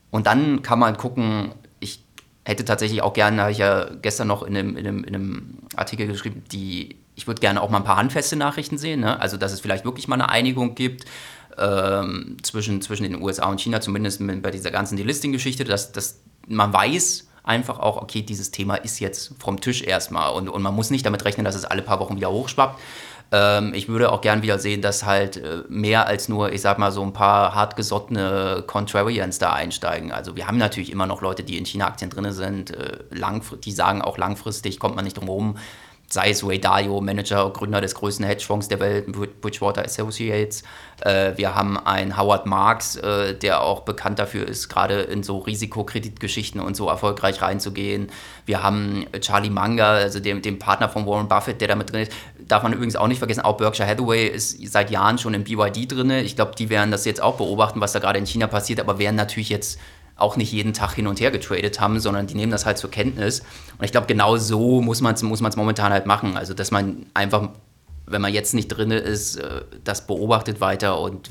und 0.09 0.25
dann 0.25 0.63
kann 0.63 0.79
man 0.79 0.97
gucken, 0.97 1.51
ich 1.79 2.03
hätte 2.45 2.65
tatsächlich 2.65 3.03
auch 3.03 3.13
gerne, 3.13 3.41
habe 3.43 3.51
ich 3.51 3.59
ja 3.59 3.89
gestern 4.01 4.27
noch 4.27 4.41
in 4.41 4.57
einem, 4.57 4.75
in 4.75 4.87
einem, 4.87 5.03
in 5.03 5.15
einem 5.15 5.57
Artikel 5.75 6.07
geschrieben, 6.07 6.43
die, 6.51 6.97
ich 7.15 7.27
würde 7.27 7.41
gerne 7.41 7.61
auch 7.61 7.69
mal 7.69 7.77
ein 7.77 7.83
paar 7.83 7.97
handfeste 7.97 8.35
Nachrichten 8.35 8.79
sehen, 8.79 9.01
ne? 9.01 9.19
also 9.21 9.37
dass 9.37 9.53
es 9.53 9.61
vielleicht 9.61 9.85
wirklich 9.85 10.07
mal 10.07 10.15
eine 10.15 10.29
Einigung 10.29 10.73
gibt, 10.73 11.05
ähm, 11.57 12.37
zwischen, 12.41 12.81
zwischen 12.81 13.03
den 13.03 13.21
USA 13.21 13.47
und 13.49 13.61
China, 13.61 13.81
zumindest 13.81 14.19
bei 14.41 14.49
dieser 14.49 14.71
ganzen 14.71 14.97
Delisting-Geschichte, 14.97 15.63
dass, 15.63 15.91
dass 15.91 16.19
man 16.47 16.73
weiß 16.73 17.27
einfach 17.43 17.79
auch, 17.79 17.97
okay, 18.01 18.21
dieses 18.21 18.51
Thema 18.51 18.75
ist 18.75 18.99
jetzt 18.99 19.33
vom 19.39 19.59
Tisch 19.59 19.81
erstmal 19.81 20.33
und, 20.33 20.47
und 20.49 20.61
man 20.61 20.73
muss 20.73 20.89
nicht 20.89 21.05
damit 21.05 21.25
rechnen, 21.25 21.43
dass 21.43 21.55
es 21.55 21.65
alle 21.65 21.81
paar 21.81 21.99
Wochen 21.99 22.15
wieder 22.15 22.31
hochschwappt. 22.31 22.79
Ähm, 23.31 23.73
ich 23.73 23.89
würde 23.89 24.11
auch 24.11 24.21
gern 24.21 24.43
wieder 24.43 24.59
sehen, 24.59 24.81
dass 24.81 25.05
halt 25.05 25.37
äh, 25.37 25.63
mehr 25.67 26.07
als 26.07 26.29
nur, 26.29 26.53
ich 26.53 26.61
sag 26.61 26.77
mal, 26.79 26.91
so 26.91 27.01
ein 27.01 27.13
paar 27.13 27.53
hartgesottene 27.55 28.63
Contrarians 28.65 29.39
da 29.39 29.51
einsteigen. 29.51 30.11
Also 30.11 30.35
wir 30.35 30.47
haben 30.47 30.57
natürlich 30.57 30.91
immer 30.91 31.07
noch 31.07 31.21
Leute, 31.21 31.43
die 31.43 31.57
in 31.57 31.65
China-Aktien 31.65 32.11
drin 32.11 32.31
sind, 32.31 32.71
äh, 32.71 32.99
die 33.63 33.71
sagen 33.71 34.01
auch 34.01 34.17
langfristig, 34.17 34.79
kommt 34.79 34.95
man 34.95 35.03
nicht 35.03 35.17
drum 35.17 35.25
herum 35.25 35.57
sei 36.13 36.29
es 36.29 36.47
Ray 36.47 36.59
Dalio, 36.59 37.01
Manager, 37.01 37.49
Gründer 37.49 37.81
des 37.81 37.95
größten 37.95 38.25
Hedgefonds 38.25 38.67
der 38.67 38.79
Welt, 38.79 39.11
Bridgewater 39.41 39.83
Associates. 39.83 40.63
Äh, 41.01 41.33
wir 41.35 41.55
haben 41.55 41.77
einen 41.77 42.17
Howard 42.17 42.45
Marks, 42.45 42.95
äh, 42.95 43.33
der 43.35 43.61
auch 43.61 43.81
bekannt 43.81 44.19
dafür 44.19 44.47
ist, 44.47 44.69
gerade 44.69 45.01
in 45.01 45.23
so 45.23 45.39
Risikokreditgeschichten 45.39 46.61
und 46.61 46.75
so 46.75 46.87
erfolgreich 46.87 47.41
reinzugehen. 47.41 48.09
Wir 48.45 48.61
haben 48.61 49.05
Charlie 49.19 49.49
Munger, 49.49 49.85
also 49.85 50.19
dem, 50.19 50.41
dem 50.41 50.59
Partner 50.59 50.87
von 50.87 51.05
Warren 51.07 51.27
Buffett, 51.27 51.59
der 51.59 51.67
damit 51.67 51.91
drin 51.91 52.03
ist. 52.03 52.11
Darf 52.47 52.61
man 52.63 52.73
übrigens 52.73 52.95
auch 52.95 53.07
nicht 53.07 53.19
vergessen, 53.19 53.41
auch 53.41 53.57
Berkshire 53.57 53.87
Hathaway 53.87 54.27
ist 54.27 54.57
seit 54.71 54.91
Jahren 54.91 55.17
schon 55.17 55.33
im 55.33 55.43
BYD 55.43 55.91
drin. 55.91 56.11
Ich 56.11 56.35
glaube, 56.35 56.53
die 56.57 56.69
werden 56.69 56.91
das 56.91 57.05
jetzt 57.05 57.21
auch 57.21 57.37
beobachten, 57.37 57.81
was 57.81 57.93
da 57.93 57.99
gerade 57.99 58.19
in 58.19 58.25
China 58.25 58.47
passiert, 58.47 58.79
aber 58.79 58.99
werden 58.99 59.15
natürlich 59.15 59.49
jetzt 59.49 59.79
auch 60.15 60.37
nicht 60.37 60.51
jeden 60.51 60.73
Tag 60.73 60.93
hin 60.93 61.07
und 61.07 61.19
her 61.19 61.31
getradet 61.31 61.79
haben, 61.79 61.99
sondern 61.99 62.27
die 62.27 62.35
nehmen 62.35 62.51
das 62.51 62.65
halt 62.65 62.77
zur 62.77 62.91
Kenntnis. 62.91 63.41
Und 63.77 63.85
ich 63.85 63.91
glaube, 63.91 64.07
genau 64.07 64.37
so 64.37 64.81
muss 64.81 65.01
man 65.01 65.15
es 65.15 65.23
muss 65.23 65.41
momentan 65.55 65.91
halt 65.91 66.05
machen. 66.05 66.37
Also, 66.37 66.53
dass 66.53 66.71
man 66.71 67.05
einfach, 67.13 67.49
wenn 68.05 68.21
man 68.21 68.33
jetzt 68.33 68.53
nicht 68.53 68.67
drin 68.67 68.91
ist, 68.91 69.37
äh, 69.37 69.61
das 69.83 70.05
beobachtet 70.05 70.61
weiter 70.61 70.99
und 70.99 71.29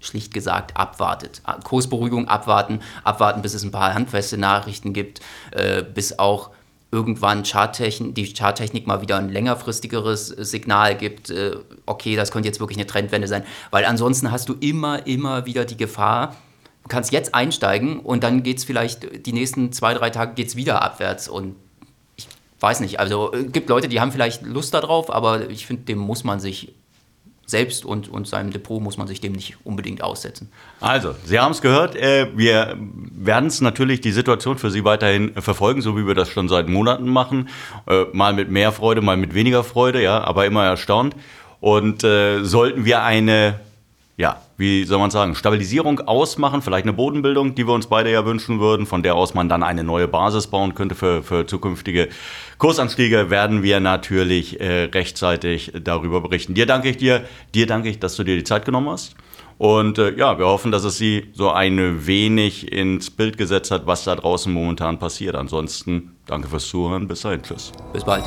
schlicht 0.00 0.32
gesagt 0.32 0.76
abwartet. 0.76 1.42
Kursberuhigung 1.64 2.28
abwarten, 2.28 2.80
abwarten, 3.04 3.42
bis 3.42 3.54
es 3.54 3.64
ein 3.64 3.72
paar 3.72 3.94
handfeste 3.94 4.38
Nachrichten 4.38 4.92
gibt, 4.92 5.20
äh, 5.50 5.82
bis 5.82 6.18
auch 6.18 6.50
irgendwann 6.90 7.42
Charttechn 7.42 8.14
die 8.14 8.32
Charttechnik 8.32 8.86
mal 8.86 9.02
wieder 9.02 9.18
ein 9.18 9.28
längerfristigeres 9.28 10.28
Signal 10.28 10.96
gibt, 10.96 11.30
äh, 11.30 11.56
okay, 11.84 12.16
das 12.16 12.30
könnte 12.30 12.48
jetzt 12.48 12.60
wirklich 12.60 12.78
eine 12.78 12.86
Trendwende 12.86 13.28
sein. 13.28 13.44
Weil 13.70 13.84
ansonsten 13.84 14.30
hast 14.30 14.48
du 14.48 14.54
immer, 14.54 15.06
immer 15.06 15.44
wieder 15.44 15.64
die 15.64 15.76
Gefahr, 15.76 16.34
du 16.82 16.88
kannst 16.88 17.12
jetzt 17.12 17.34
einsteigen 17.34 18.00
und 18.00 18.24
dann 18.24 18.42
geht 18.42 18.58
es 18.58 18.64
vielleicht 18.64 19.26
die 19.26 19.32
nächsten 19.32 19.72
zwei, 19.72 19.94
drei 19.94 20.10
Tage 20.10 20.34
geht's 20.34 20.56
wieder 20.56 20.82
abwärts 20.82 21.28
und 21.28 21.56
ich 22.16 22.28
weiß 22.60 22.80
nicht, 22.80 22.98
also 22.98 23.32
es 23.32 23.44
äh, 23.44 23.48
gibt 23.48 23.68
Leute, 23.68 23.88
die 23.88 24.00
haben 24.00 24.12
vielleicht 24.12 24.42
Lust 24.42 24.74
darauf, 24.74 25.12
aber 25.12 25.48
ich 25.50 25.66
finde, 25.66 25.82
dem 25.84 25.98
muss 25.98 26.24
man 26.24 26.40
sich 26.40 26.74
selbst 27.48 27.86
und, 27.86 28.08
und 28.08 28.28
seinem 28.28 28.52
Depot 28.52 28.80
muss 28.80 28.98
man 28.98 29.06
sich 29.06 29.20
dem 29.20 29.32
nicht 29.32 29.56
unbedingt 29.64 30.02
aussetzen. 30.02 30.52
Also, 30.80 31.14
Sie 31.24 31.38
haben 31.38 31.52
es 31.52 31.62
gehört, 31.62 31.96
äh, 31.96 32.28
wir 32.36 32.76
werden 32.78 33.46
es 33.46 33.62
natürlich 33.62 34.02
die 34.02 34.12
Situation 34.12 34.58
für 34.58 34.70
Sie 34.70 34.84
weiterhin 34.84 35.32
verfolgen, 35.40 35.80
so 35.80 35.96
wie 35.96 36.06
wir 36.06 36.14
das 36.14 36.28
schon 36.28 36.48
seit 36.48 36.68
Monaten 36.68 37.08
machen. 37.08 37.48
Äh, 37.86 38.04
mal 38.12 38.34
mit 38.34 38.50
mehr 38.50 38.70
Freude, 38.70 39.00
mal 39.00 39.16
mit 39.16 39.32
weniger 39.32 39.64
Freude, 39.64 40.02
ja, 40.02 40.22
aber 40.22 40.44
immer 40.44 40.66
erstaunt. 40.66 41.16
Und 41.60 42.04
äh, 42.04 42.44
sollten 42.44 42.84
wir 42.84 43.02
eine 43.02 43.58
ja, 44.18 44.42
wie 44.56 44.84
soll 44.84 44.98
man 44.98 45.12
sagen, 45.12 45.36
Stabilisierung 45.36 46.00
ausmachen, 46.00 46.60
vielleicht 46.60 46.84
eine 46.84 46.92
Bodenbildung, 46.92 47.54
die 47.54 47.66
wir 47.68 47.72
uns 47.72 47.86
beide 47.86 48.10
ja 48.10 48.26
wünschen 48.26 48.58
würden, 48.58 48.84
von 48.84 49.04
der 49.04 49.14
aus 49.14 49.32
man 49.32 49.48
dann 49.48 49.62
eine 49.62 49.84
neue 49.84 50.08
Basis 50.08 50.48
bauen 50.48 50.74
könnte 50.74 50.96
für, 50.96 51.22
für 51.22 51.46
zukünftige 51.46 52.08
Kursanstiege, 52.58 53.30
werden 53.30 53.62
wir 53.62 53.78
natürlich 53.78 54.60
äh, 54.60 54.84
rechtzeitig 54.92 55.72
darüber 55.84 56.20
berichten. 56.20 56.54
Dir 56.54 56.66
danke 56.66 56.90
ich 56.90 56.96
dir, 56.96 57.24
dir 57.54 57.68
danke 57.68 57.88
ich, 57.88 58.00
dass 58.00 58.16
du 58.16 58.24
dir 58.24 58.36
die 58.36 58.42
Zeit 58.42 58.64
genommen 58.64 58.88
hast. 58.88 59.14
Und 59.56 59.98
äh, 59.98 60.12
ja, 60.16 60.36
wir 60.36 60.46
hoffen, 60.46 60.72
dass 60.72 60.82
es 60.82 60.98
sie 60.98 61.28
so 61.32 61.50
ein 61.50 62.06
wenig 62.06 62.72
ins 62.72 63.10
Bild 63.10 63.38
gesetzt 63.38 63.70
hat, 63.70 63.86
was 63.86 64.02
da 64.02 64.16
draußen 64.16 64.52
momentan 64.52 64.98
passiert. 64.98 65.36
Ansonsten 65.36 66.16
danke 66.26 66.48
fürs 66.48 66.66
Zuhören. 66.66 67.06
Bis 67.06 67.20
dahin. 67.20 67.42
Tschüss. 67.42 67.72
Bis 67.92 68.04
bald. 68.04 68.24